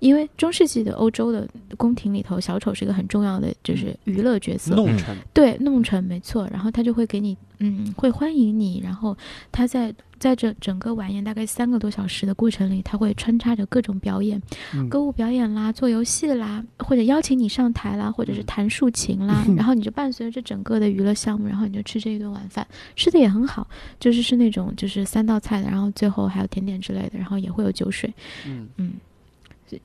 [0.00, 4.74] 因为中世纪的欧洲的宫廷里头，小丑是一个很重要的，就是娱乐角色。
[4.74, 6.48] 弄臣对，弄臣没错。
[6.50, 8.80] 然后他就会给你，嗯，会欢迎你。
[8.82, 9.16] 然后
[9.52, 14.40] 他在在这整个晚宴大概三个多小时的过程里，他会穿插着各种表演，
[14.74, 19.44] 嗯歌舞表演啦，做游戏啦，或者邀请你上台啦，或者是嗯弹竖琴啦。
[19.56, 28.12] 然后你就伴随着这整个的娱乐项目，然后你就吃这一顿晚饭，吃的也很好，就是是那种就是三道菜的，然后最后还有甜点之类的，然后也会有酒水。
[28.46, 28.92] 嗯嗯，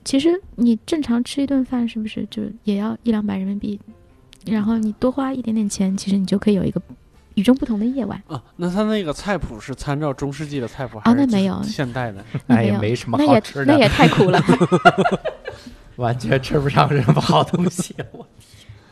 [0.04, 3.78] 其实你正常吃一顿饭是不是就也要一两百人民币？
[4.46, 6.80] 然后你多花一点点钱，其实你就可以有一个
[7.34, 8.22] 与众不同的夜晚。
[8.28, 12.24] 啊，那他那个菜谱是参照中世纪的菜谱，还是那没有现代的？
[12.46, 14.40] 那也没什么那也好吃的，那也太苦了
[15.96, 17.94] 完全吃不上什么好东西。
[18.12, 18.24] 我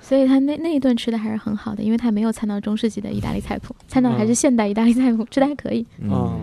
[0.01, 5.86] 所以他那那一顿吃的还是很好的，因为他没有参照中世纪的意大利菜谱，参照的还是嗯现代意大利菜谱，吃的还可以。
[6.01, 6.40] 嗯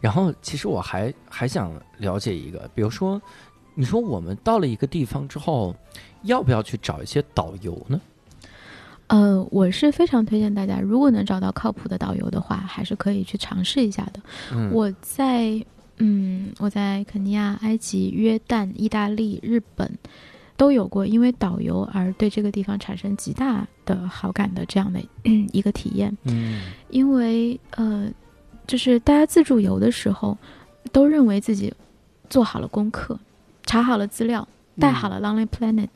[0.00, 3.18] 然后，其实我还还想了解一个，比如说，
[3.74, 5.74] 你说我们到了一个地方之后，
[6.22, 8.00] 要不要去找一些导游呢？
[9.08, 14.20] 呃，我是非常推荐大家，如果能找到靠谱的导游的话，还是可以去尝试一下的。
[14.52, 15.62] 嗯，我在
[15.98, 19.90] 嗯，我在肯尼亚、埃及、约旦、意大利、日本
[20.56, 26.16] 都有过因为导游而对这个地方产生极大的好感的这样的、嗯 一个体验。
[26.24, 28.10] 嗯因为呃，
[28.66, 30.36] 就是大家自助游的时候，
[30.90, 31.72] 都认为自己
[32.30, 33.18] 做好了功课，
[33.66, 34.46] 查好了资料，
[34.78, 35.88] 带好了 Lonely Planet，、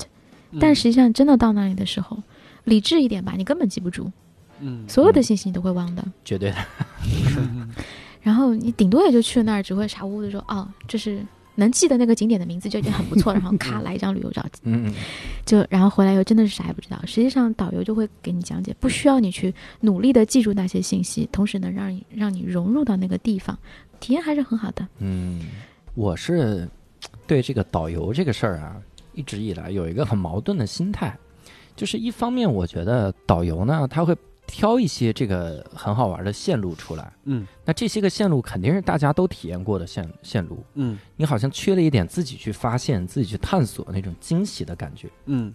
[0.51, 0.59] 嗯。
[0.61, 2.16] 但实际上真的到那里的时候，
[2.64, 4.11] 理智一点吧，你根本记不住，
[4.61, 6.05] 嗯，所有的信息你都会忘的。
[6.25, 6.57] 绝对的，
[8.23, 11.21] 然后你顶多也就去了那儿，只会傻乎乎的说，哦，这是
[11.55, 14.95] 能记得那个景点的名字就已经很不错了，然后咔来一张旅游照， 嗯嗯
[15.45, 16.99] 就然后回来以后真的是啥也不知道。
[17.07, 23.59] 实际上导游就会给你讲解，不需要你去努力的记住那些信息，同时能让你让你融入到那个地方，
[24.01, 24.87] 体验还是很好的。
[24.99, 25.41] 嗯，
[25.95, 26.69] 我是
[27.26, 28.76] 对这个导游这个事儿啊，
[29.14, 31.16] 一直以来有一个很矛盾的心态，
[31.76, 37.46] 就是一方面我觉得导游呢，他会挑一些这个很好玩的线路出来，嗯。
[37.66, 40.98] 那这些个线路肯定是大家都体验过的线线路，嗯。
[41.16, 45.06] 你好像缺了一点自己去发现、自己去探索那种惊喜的感觉。
[45.26, 45.52] 嗯。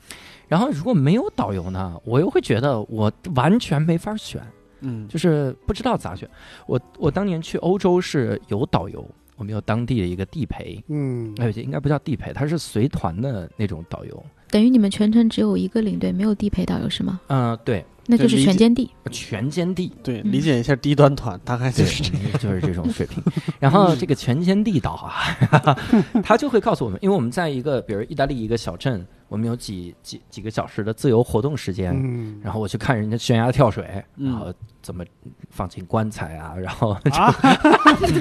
[0.47, 4.39] 然后如果没有导游呢，我又会觉得我完全没法选，
[4.81, 6.29] 嗯，就是不知道咋选。
[6.67, 9.03] 我我当年去欧洲是有导游，
[9.36, 14.25] 我们有当地的一个地陪，嗯哎，应该不叫地陪，他是随团的那种导游。
[14.49, 17.19] 等于你们全程只有一个领队，没有地陪导游是吗？
[17.27, 18.89] 嗯、对，那就是全歼地。
[19.11, 23.23] 全歼地，对，嗯理解一下低端团，大概就是这。，就是这种水平。
[23.59, 25.77] 然后这个全歼地导啊，
[26.23, 35.05] 他就会告诉我们，因为我们在一个比如意大利一个小镇，我们有几几几个小时的自由活动时间，嗯，然后我去看人家悬崖跳水，嗯然后怎么
[35.49, 37.35] 放进棺材啊，然后 啊，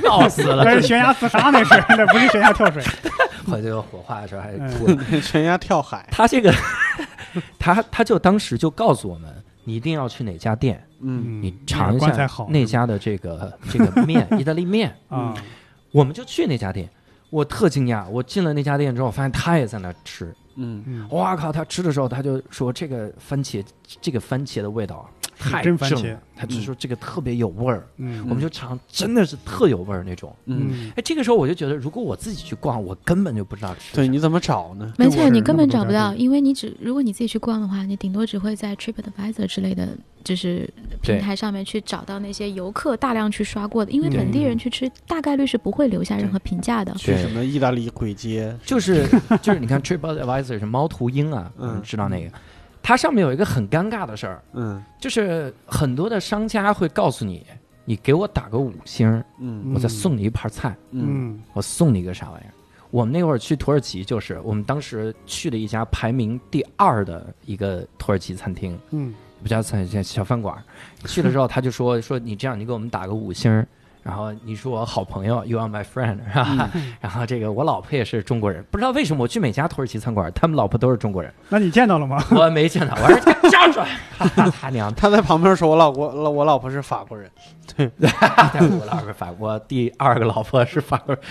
[0.05, 2.83] 闹死了，那是悬崖自杀，那是那不是悬崖跳水。
[3.47, 5.21] 回最后火化的时候还了。
[5.21, 6.55] 悬崖跳海，他这个，
[7.59, 14.95] 他他就当时就告诉我们，你一定要去哪家店，嗯你尝一下那家的这个 这个面，意大利面。
[15.09, 15.35] 啊，
[15.91, 16.89] 我们就去那家店，
[17.31, 20.35] 我特惊讶，我进了那家店之后，发现他也在那吃。
[20.57, 21.51] 嗯嗯，哇靠！
[21.51, 23.65] 他吃的时候，他就说这个番茄，
[24.03, 25.09] 这个番茄的味道啊
[25.51, 27.87] 太真番茄正了，他就说这个特别有味儿。
[27.97, 30.35] 嗯我们就尝，真的是特有味儿那种。
[30.47, 33.95] 嗯，嗯，哎，这个时候我就觉得，如果我自己去逛，我根本就不知道吃。
[33.95, 34.93] 对，你怎么找呢？
[34.99, 39.89] 没错，你根本找不到，因为你只如果你自己去逛的话，你顶多只会在 TripAdvisor 之类的，
[40.25, 40.69] 就是
[41.01, 46.93] 平台上面去找到那些游客大量去刷过的，因为本地人去吃大概率是不会留下任何评价的。
[46.95, 48.55] 去什么意大利鬼街？
[48.65, 49.07] 就是
[49.43, 52.31] 就是，你看 TripAdvisor 是猫头鹰啊，嗯嗯，知道那个，
[52.83, 54.83] 它上面有一个很尴尬的事儿，嗯。
[54.99, 57.47] 就是很多的商家会告诉你，
[57.85, 59.73] 你给我打个五星儿，嗯。
[59.75, 61.05] 我再送你一盘菜，嗯。
[61.07, 61.43] 嗯。
[61.53, 62.53] 我送你一个啥玩意儿。
[62.91, 69.15] 我们那会儿去土耳其，就是我们当时去了一家排名第二的一个土耳其餐厅，嗯。
[69.43, 70.63] 不叫餐厅，小饭馆儿。
[71.07, 73.67] 去了之后，他就说说你这样，你给我们打个五星儿，
[74.03, 76.71] 然后你是我好朋友，You are my friend，是吧？
[77.01, 82.23] 然后这个我老婆也是中国人，不知道为什么我去每家土耳其餐馆，他们老婆都是中国人，那你见到了吗？
[82.35, 83.87] 我没见到，我说这站出来，
[84.19, 84.93] 哈哈他娘！
[84.95, 87.31] 他在旁边说：“我老婆，我老婆是法国人。
[87.77, 91.25] 对 我老婆法国，第二个老婆是法国人，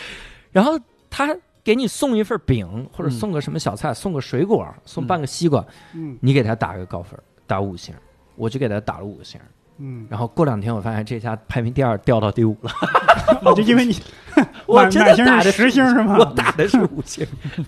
[0.52, 5.64] 然后他给你送一份饼，或者嗯送个什么小菜，送个水果，送半个西瓜，
[5.94, 7.94] 嗯你给他打个高分，打五星，
[8.36, 9.40] 我就给他打了五星。
[9.82, 12.72] 嗯，然后过两天我发现这家排名第二掉到第五了，
[13.44, 13.96] 我就因为你
[14.68, 16.18] 我真满满星的打的是十星是吗？
[16.20, 17.26] 我打的是五星，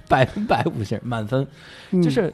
[0.07, 1.45] 百分百五星满分，
[1.91, 2.01] 嗯。
[2.01, 2.33] 就是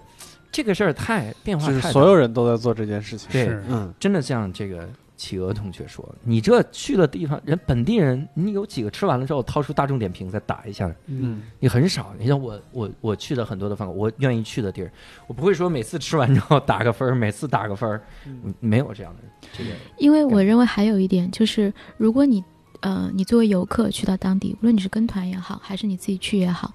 [0.51, 1.81] 这个事儿太变”化太大。
[1.81, 3.29] 就是所有人都在做这件事情。
[3.31, 3.63] 对是。
[3.69, 3.93] 嗯。
[3.99, 4.87] 真的像这个
[5.19, 12.15] 企鹅同学说，你这去的地方，人本地人，你有几个吃完了之后掏出大众点评再打一下，嗯你很少。
[12.17, 14.91] 你像我，我我去的很多的饭馆，我愿意去的地儿，
[15.27, 19.71] 我不会说每次吃完之后打个分儿，每次打个分儿，嗯没有这样的这个。
[19.97, 22.41] 因为我认为还有一点就是，如果你
[22.79, 26.73] 呃，你作为游客去到当地，无论你是跟团也好，还是你自己去也好，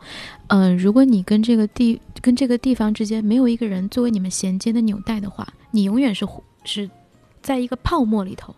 [0.49, 6.27] 嗯、如果你跟这个地跟这个地方之间没有一个人作为你们衔接的纽带的话，你永远是
[6.65, 6.91] 是
[7.45, 8.57] 在一个泡沫里头，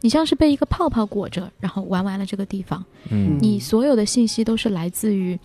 [0.00, 2.82] 你像是被一个泡泡裹着，然后玩完了这个地方。
[3.10, 5.36] 嗯你所有的信息都是来自于，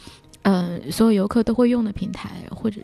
[0.43, 2.79] 呃，所有游客都会用的平台或者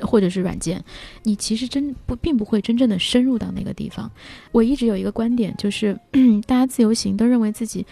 [0.00, 0.84] 或者是软件，
[1.22, 4.10] 你其实真不并不会真正的深入到那个地方。
[4.50, 5.96] 我一直有一个观点，就是
[6.48, 7.86] 大家自由行都认为自己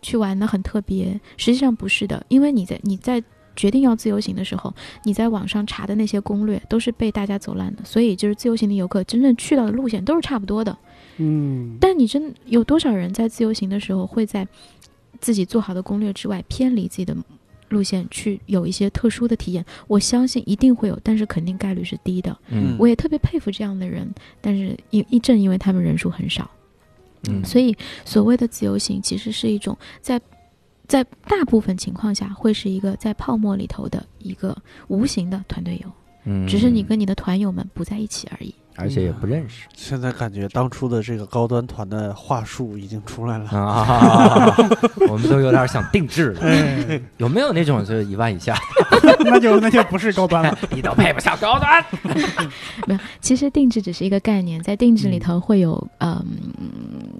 [0.00, 3.20] 去玩的很特别，实际上不是的，因为你在你在。
[3.56, 10.78] 决定要自由行的时候，你在网上查的那些攻略都是被大家走烂的，所以就是自由行的游客真正去到的路线都是差不多的。
[11.18, 14.46] 嗯，但你真有多少人在自由行的时候会在
[15.20, 17.16] 自己做好的攻略之外偏离自己的
[17.68, 19.64] 路线去有一些特殊的体验？
[19.88, 22.34] 我相信一定会有，但是肯定概率是低的。
[22.48, 24.08] 嗯我也特别佩服这样的人，
[24.40, 26.50] 但是因一正因为他们人数很少，
[27.28, 30.18] 嗯，所以所谓的自由行其实是一种在
[30.86, 34.56] 在大部分情况下会是一个在泡沫里头的一个
[34.86, 35.92] 无形的团队游，
[36.24, 38.54] 嗯只是你跟你的团友们不在一起而已。
[38.78, 43.50] 而且也不认识现在感觉当初的这个高端团的话术已经出来了。
[43.50, 44.54] 啊，
[45.08, 46.40] 我们都有点想定制了。
[46.42, 48.56] 哎，有没有那种就是一万以下，
[49.26, 50.56] 那就那就不是高端了。
[50.70, 51.84] 你都配不上高端？
[52.86, 56.24] 没有，其实定制只是一个概念，在定制里头会有嗯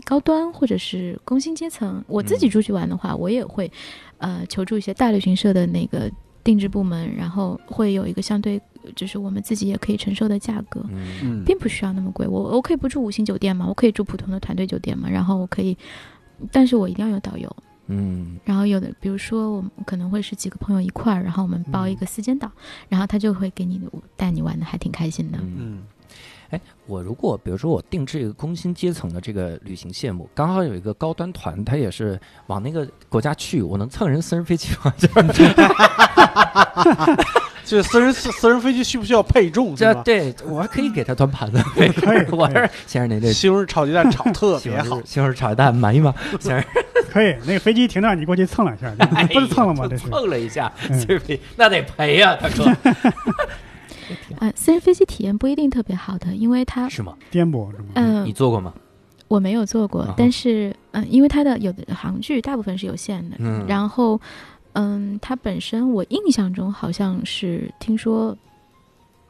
[0.05, 2.02] 高端或者是工薪阶层。
[2.06, 3.70] 我自己出去玩的话，我也会
[4.18, 6.10] 呃求助一些大旅行社的那个
[6.44, 8.60] 定制部门，然后会有一个相对
[8.94, 10.85] 就是我们自己也可以承受的价格。
[10.90, 12.27] 嗯嗯，并不需要那么贵。
[12.27, 15.77] 我我可以不住五星酒店嘛，我可以住普通的团队酒店嘛，然后我可以，
[16.52, 17.55] 但是我一定要有导游。
[17.90, 22.51] 嗯然后有的，比如说我们可能会是几个朋友一块儿，然后我们包一个四间岛，
[22.89, 23.81] 然后他就会给你
[24.16, 25.39] 带你玩的还挺开心的。
[25.40, 25.56] 嗯。
[25.59, 25.82] 嗯
[26.51, 34.90] 哎，我如果比如说我定制一个工薪阶层的这个旅行线目，刚好有一个高端团，他也是往那个国家去，我能蹭人私人飞机吗？
[34.97, 35.44] 就 是
[37.69, 39.77] 这私人私人飞机需不需要配重？
[39.77, 40.03] 是吧？
[40.05, 41.62] 这对我还可以给他端盘子，
[42.01, 45.01] 可以，我是先生您这西红柿炒鸡蛋炒特别好。
[45.05, 46.15] 西红柿炒鸡蛋满意吗？
[46.40, 46.65] 先生
[47.11, 47.35] 可以。
[47.47, 49.86] 那个飞机停那儿，你过去蹭两下， 哎不是蹭了吗？
[49.89, 50.09] 这是。
[50.09, 50.73] 蹭了一下？
[51.57, 52.65] 那得赔呀，他说，
[54.39, 57.15] 呃，私人飞机体验不一定特别好的，因为它，是吗？
[57.31, 57.85] 颠簸是吗？
[57.95, 58.73] 嗯、你坐过吗？
[59.28, 64.19] 我没有坐过，但是，嗯、因为它的有的航距大部分是有限的，嗯然后，
[64.73, 68.36] 嗯，它本身我印象中好像是听说，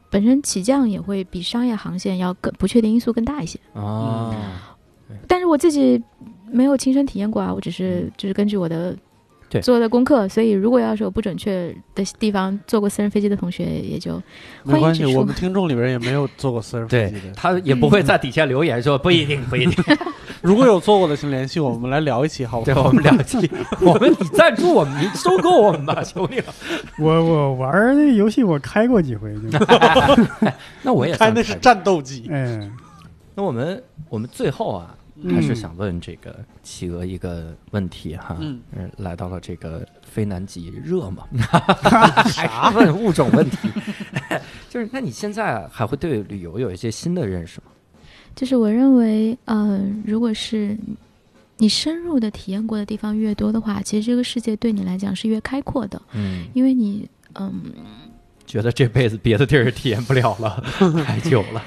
[0.09, 4.33] 本身起降也会比商业航线要更不确定因素更大一些，哦，
[5.27, 6.01] 但是我自己
[6.51, 8.97] 没有亲身体验过啊，我只是就是根据我的嗯
[9.49, 14.21] 对做的功课，所以如果要是有不准确的地方，坐过私人飞机的同学也就
[14.63, 17.33] 没关系，我们听众里边也没有坐过私人飞机的。
[17.35, 19.83] 他也不会在底下留言说不一定，不一定。
[20.41, 22.83] 如果有坐过的，请联系我们，来聊一期，好不对，好？
[22.83, 23.49] 我们聊一期，
[23.81, 26.45] 我们你赞助我们，你收购我们吧，求你了。
[26.99, 29.35] 我我玩儿那游戏我开过几回，
[30.83, 32.27] 那我也开那是战斗机。
[32.29, 32.71] 嗯，
[33.35, 34.98] 那我们我们最后啊，嗯
[35.29, 41.27] 还是想问这个企鹅一个问题哈，嗯呃，来到了这个非南极热吗？
[42.33, 43.69] 还是问物种问题？
[44.69, 47.71] 就是那你现在还会对旅游有一些新的认识吗？
[48.35, 50.77] 就是我认为，呃，如果是
[51.57, 57.61] 你深入的体验过的地方越多的话，其实这个世界对你来讲是越开阔的，嗯，因为你，嗯，
[58.45, 60.63] 觉得这辈子别的地儿体验不了了，
[61.05, 61.61] 太久了。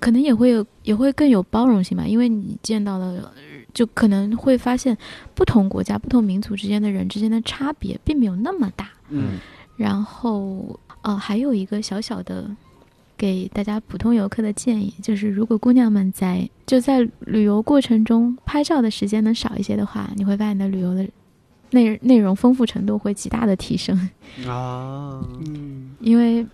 [0.00, 3.32] 可能也会有也会更有包容性吧，因为你见到了，呃
[3.72, 4.96] 就可能会发现
[5.34, 8.90] 不同国家、不同民族之间的人之间的差别并没有那么大。
[9.10, 9.38] 嗯
[9.76, 12.50] 然后，呃，还有一个小小的
[13.16, 21.08] 给大家普通游客的建议，就是如果姑娘们在就在旅游过程中拍照的时间能少一些的话，你会发现你的旅游的
[21.70, 23.96] 内内容丰富程度会极大的提升。
[24.46, 26.44] 啊，嗯，因为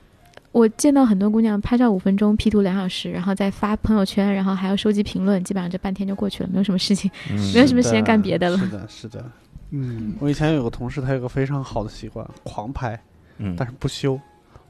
[0.57, 8.57] 我见到很多姑娘拍照五分钟，P 图两小时，然后再发朋友圈，然后还要收集评论，基本上这半天就过去了，没有什么事情，嗯没有什么时间干别的了。
[8.57, 9.25] 是的，是的。
[9.73, 12.99] 嗯，我以前有个同事，他有个非常好的习惯，狂拍，
[13.37, 13.55] 嗯。
[13.55, 14.19] 但是不修。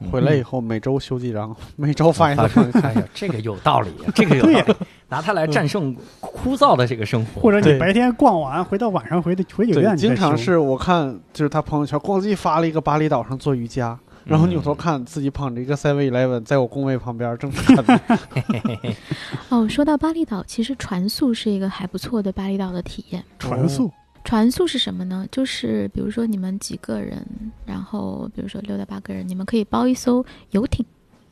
[0.01, 0.11] 嗯。
[0.11, 4.75] 回来以后每周修几张，每周发一发次出哎呀， 这个有道理，这个有道理，
[5.07, 13.97] 拿它来战胜枯燥的这个生活，或者你白天逛完，回到晚上回的回酒对，店，经常是是我看，就是他朋友圈咣叽发了一个巴厘岛上做瑜伽，
[14.27, 17.77] 然后扭头看自己捧着一个 Seven Eleven 在我工位旁边正啃，
[19.49, 23.23] 哦，说到巴厘岛，其实船宿是一个还不错的巴厘岛的体验。
[23.39, 23.91] 船宿，
[24.23, 25.25] 船宿是什么呢？
[25.31, 27.25] 就是比如说你们几个人，
[27.65, 30.85] 然后比如说六到八个人，你们可以包一艘游艇，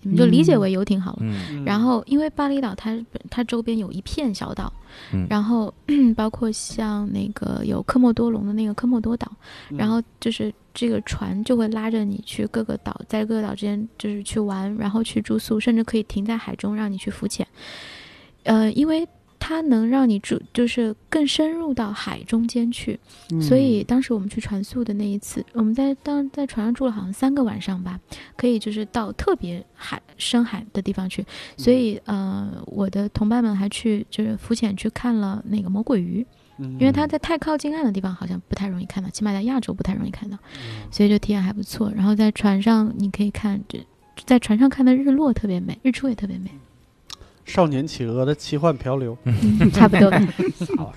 [0.05, 1.19] 你们就理解为游艇好了。
[1.21, 2.97] 嗯然后，因为巴厘岛它
[3.29, 4.71] 它周边有一片小岛，
[5.11, 5.73] 嗯然后
[6.15, 9.29] 包括像那个有科莫多龙的那个科莫多岛，
[9.71, 17.45] 嗯然后就是这个船就会拉着你去各个岛，在各个岛之间就是去玩，然后去住宿，甚至可以停在海中让你去浮潜。
[18.43, 19.07] 呃，因为
[19.47, 22.99] 它能让你住，就是更深入到海中间去，
[23.31, 23.39] 嗯。
[23.39, 27.99] 所以当时我们去船宿的那一次，我们在当在船上住了好像三个晚上吧，
[28.35, 31.23] 可以就是到特别海深海的地方去，
[31.57, 36.25] 所以呃，我的同伴们还去就是浮潜去看了那个魔鬼鱼，
[36.57, 36.71] 嗯。
[36.79, 40.89] 因为它在太靠近岸的地方好像不太容易看到，起码在亚洲不太容易看到，嗯。
[40.89, 41.91] 所以就体验还不错。
[41.95, 43.79] 然后在船上你可以看这。
[44.25, 46.49] 在船上看的日落特别美，日出也特别美，
[47.45, 50.19] 少年企鹅的奇幻漂流，嗯，差不多吧。
[50.77, 50.93] 好，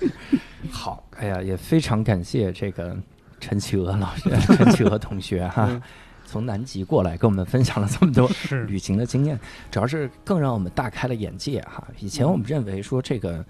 [0.69, 2.97] 好，哎呀，也非常感谢这个
[3.39, 5.81] 陈企鹅老师、陈企鹅同学哈， 嗯
[6.25, 8.29] 从南极过来跟我们分享了这么多
[8.67, 9.39] 旅行的经验，
[9.71, 11.83] 主要是更让我们大开了眼界哈。
[11.99, 13.43] 以前我们认为说这个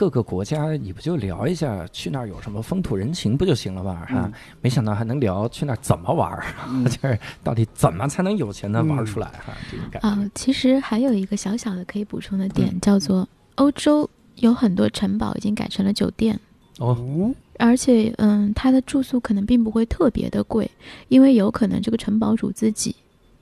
[0.00, 4.06] 各个国家，你不就聊一下去那儿有什么风土人情不就行了吗？
[4.08, 4.32] 哈、嗯
[4.62, 10.08] 没想到还能聊去那儿怎么玩儿，嗯 就是到底怎么才能有钱的玩出来哈、这个感觉。
[10.08, 16.40] 啊、其实还有一个小小的可以补充的点，叫做欧洲有很多城堡已经改成了酒店。
[16.78, 20.70] 哦，哦，而且，嗯，他的住宿可能并不会特别的贵，
[21.08, 22.96] 因为有可能这个城堡主自己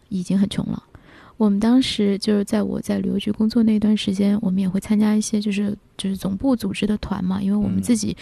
[0.08, 0.82] 已经很穷了。
[1.38, 8.14] 我们当时就是在我在旅游局工作那段时间，我们也会参加一些就是就是总部组织的团嘛，因为我们嗯自己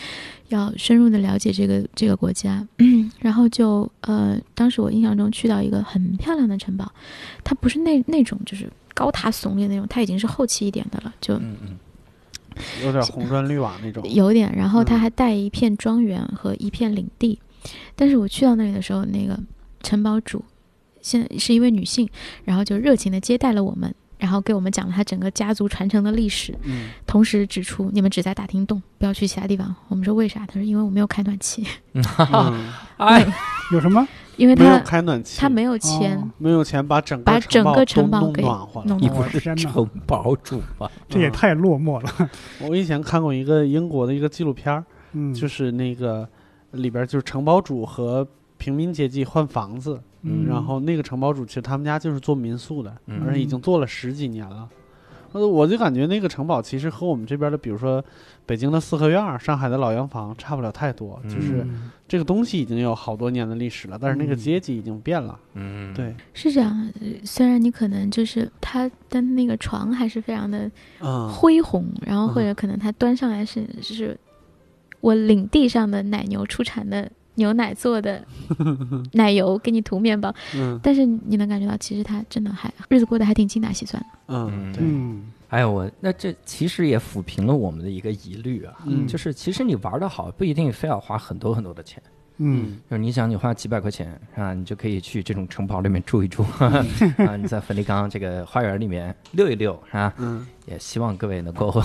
[0.49, 2.65] 要深入的了解这个这个国家，
[3.19, 6.93] 然后就呃，当时我印象中去到一个很漂亮的城堡，
[7.43, 11.77] 它不是那那种就是高塔耸立那种，它已经是后期一点的了，就嗯嗯，
[12.85, 14.07] 有点红砖绿瓦那种。
[14.11, 17.39] 有点，然后它嗯还带一片庄园和一片领地。
[17.95, 19.41] 但是我去到那里的时候，那个
[19.83, 20.45] 城堡主
[21.07, 22.09] 现在是一位女性，
[22.45, 29.73] 然后就热情的接待了我们，然后给我们讲了她整个家族传承的历史，嗯，同时指出你们只在大厅动，不要去其他地方。
[29.87, 30.45] 我们说为啥？
[30.47, 31.65] 她说因为我没有开暖气，
[31.95, 33.25] 嗯哎，
[33.73, 34.07] 有什么？
[34.37, 38.97] 因为没有他开暖气，他没有钱哦没有钱把整个把整个城堡给暖和了。
[39.01, 40.91] 你不是城堡主吗？
[41.09, 42.31] 这也太落寞了。
[42.69, 46.29] 我以前看过一个英国的一个纪录片儿，嗯，就是那个
[46.73, 48.29] 里边就是城堡主和
[48.59, 53.23] 平民阶级换房子，嗯然后那个城堡主其实他们家就是做民宿的，嗯。
[53.25, 54.69] 而且已经做了十几年了。
[55.33, 58.03] 呃，我就感觉那个城堡其实和我们这边的，比如说
[58.47, 61.91] 北京的四合院、上海的老洋房差不了太多，就是嗯。
[62.09, 64.37] 这个东西已经有好多年的历史了，但是那个嗯。
[64.37, 65.39] 阶级已经变了。
[65.55, 66.91] 嗯，对，是这样
[67.25, 70.71] 虽然你可能就是他的那个床还是非常的
[71.01, 72.45] 嗯，恢宏，然后或嗯。
[72.45, 74.19] 者可能它端上来是是
[75.01, 78.23] 我领地上的奶牛出产的牛奶做的
[79.13, 80.79] 奶油给你涂面包，嗯。
[80.83, 84.09] 但是你能感觉到其实他真的还日子过得还挺精打细算的。
[84.29, 85.33] 嗯，对，嗯。
[85.49, 89.07] 哎呦我那这其实也抚平了我们的一个疑虑啊，嗯。
[89.07, 92.03] 就是其实你玩的好不一定非要花很多很多的钱，
[92.39, 100.13] 嗯就是你想你花几百块钱啊，你就可以去这种城堡里面住一住 啊，你在梵蒂冈这个花园里面溜一溜是吧？
[100.19, 101.81] 嗯也希望各位能够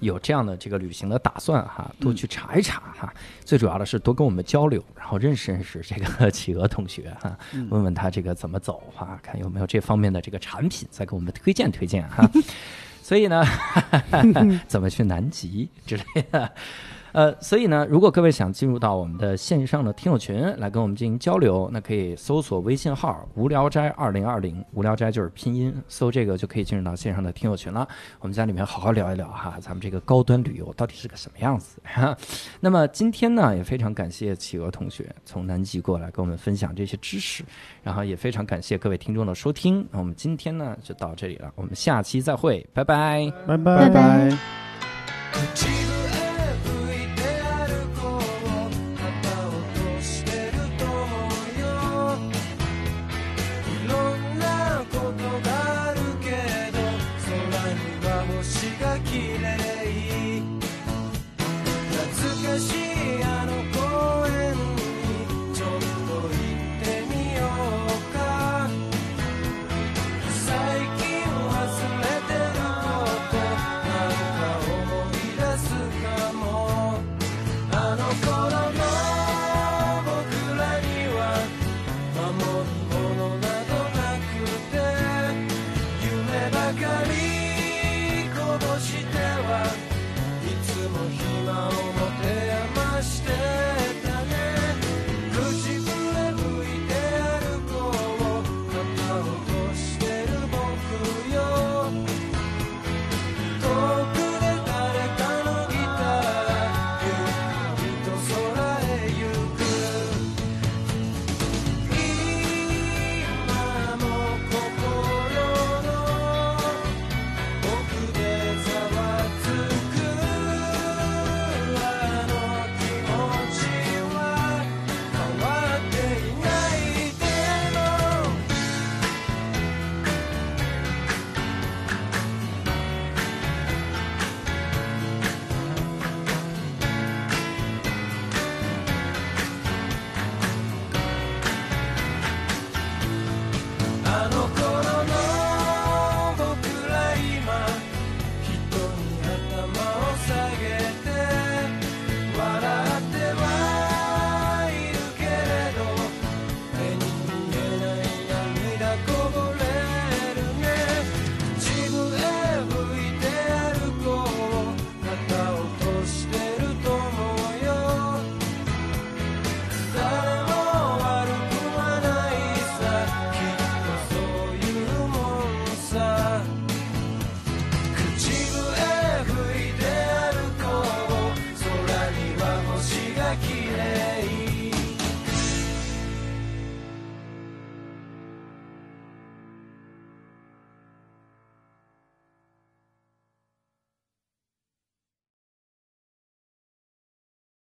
[0.00, 3.12] 有这样的这个旅行的打算哈，多去查一查哈。
[3.42, 12.30] 最主要的是多跟我们交流，然后认识认识这个企鹅同学哈，嗯问问他这个怎么走哈，看有没有这方面的这个产品，再给我们推荐推荐哈。
[13.02, 13.44] 所以呢，
[14.68, 16.52] 怎么去南极之类的。
[17.12, 27.86] 呃，所以呢，如果各位想进入到我们的线上的听友群来跟我们进行交流，那可以搜索微信号“无聊斋二零二零”，无聊斋就是拼音，搜这个就可以进入到线上的听友群了。
[28.20, 31.80] 我们在里面好好聊一聊哈，咱们这个高端旅游到底是个什么样子。
[31.84, 32.16] 哈。
[32.60, 37.44] 那么今天呢，也非常感谢企鹅同学从南极过来跟我们分享这些知识，
[37.82, 39.86] 然后也非常感谢各位听众的收听。
[39.90, 43.30] 那我们今天呢就到这里了，我们下期再会，拜拜。
[43.46, 44.38] 拜拜拜拜。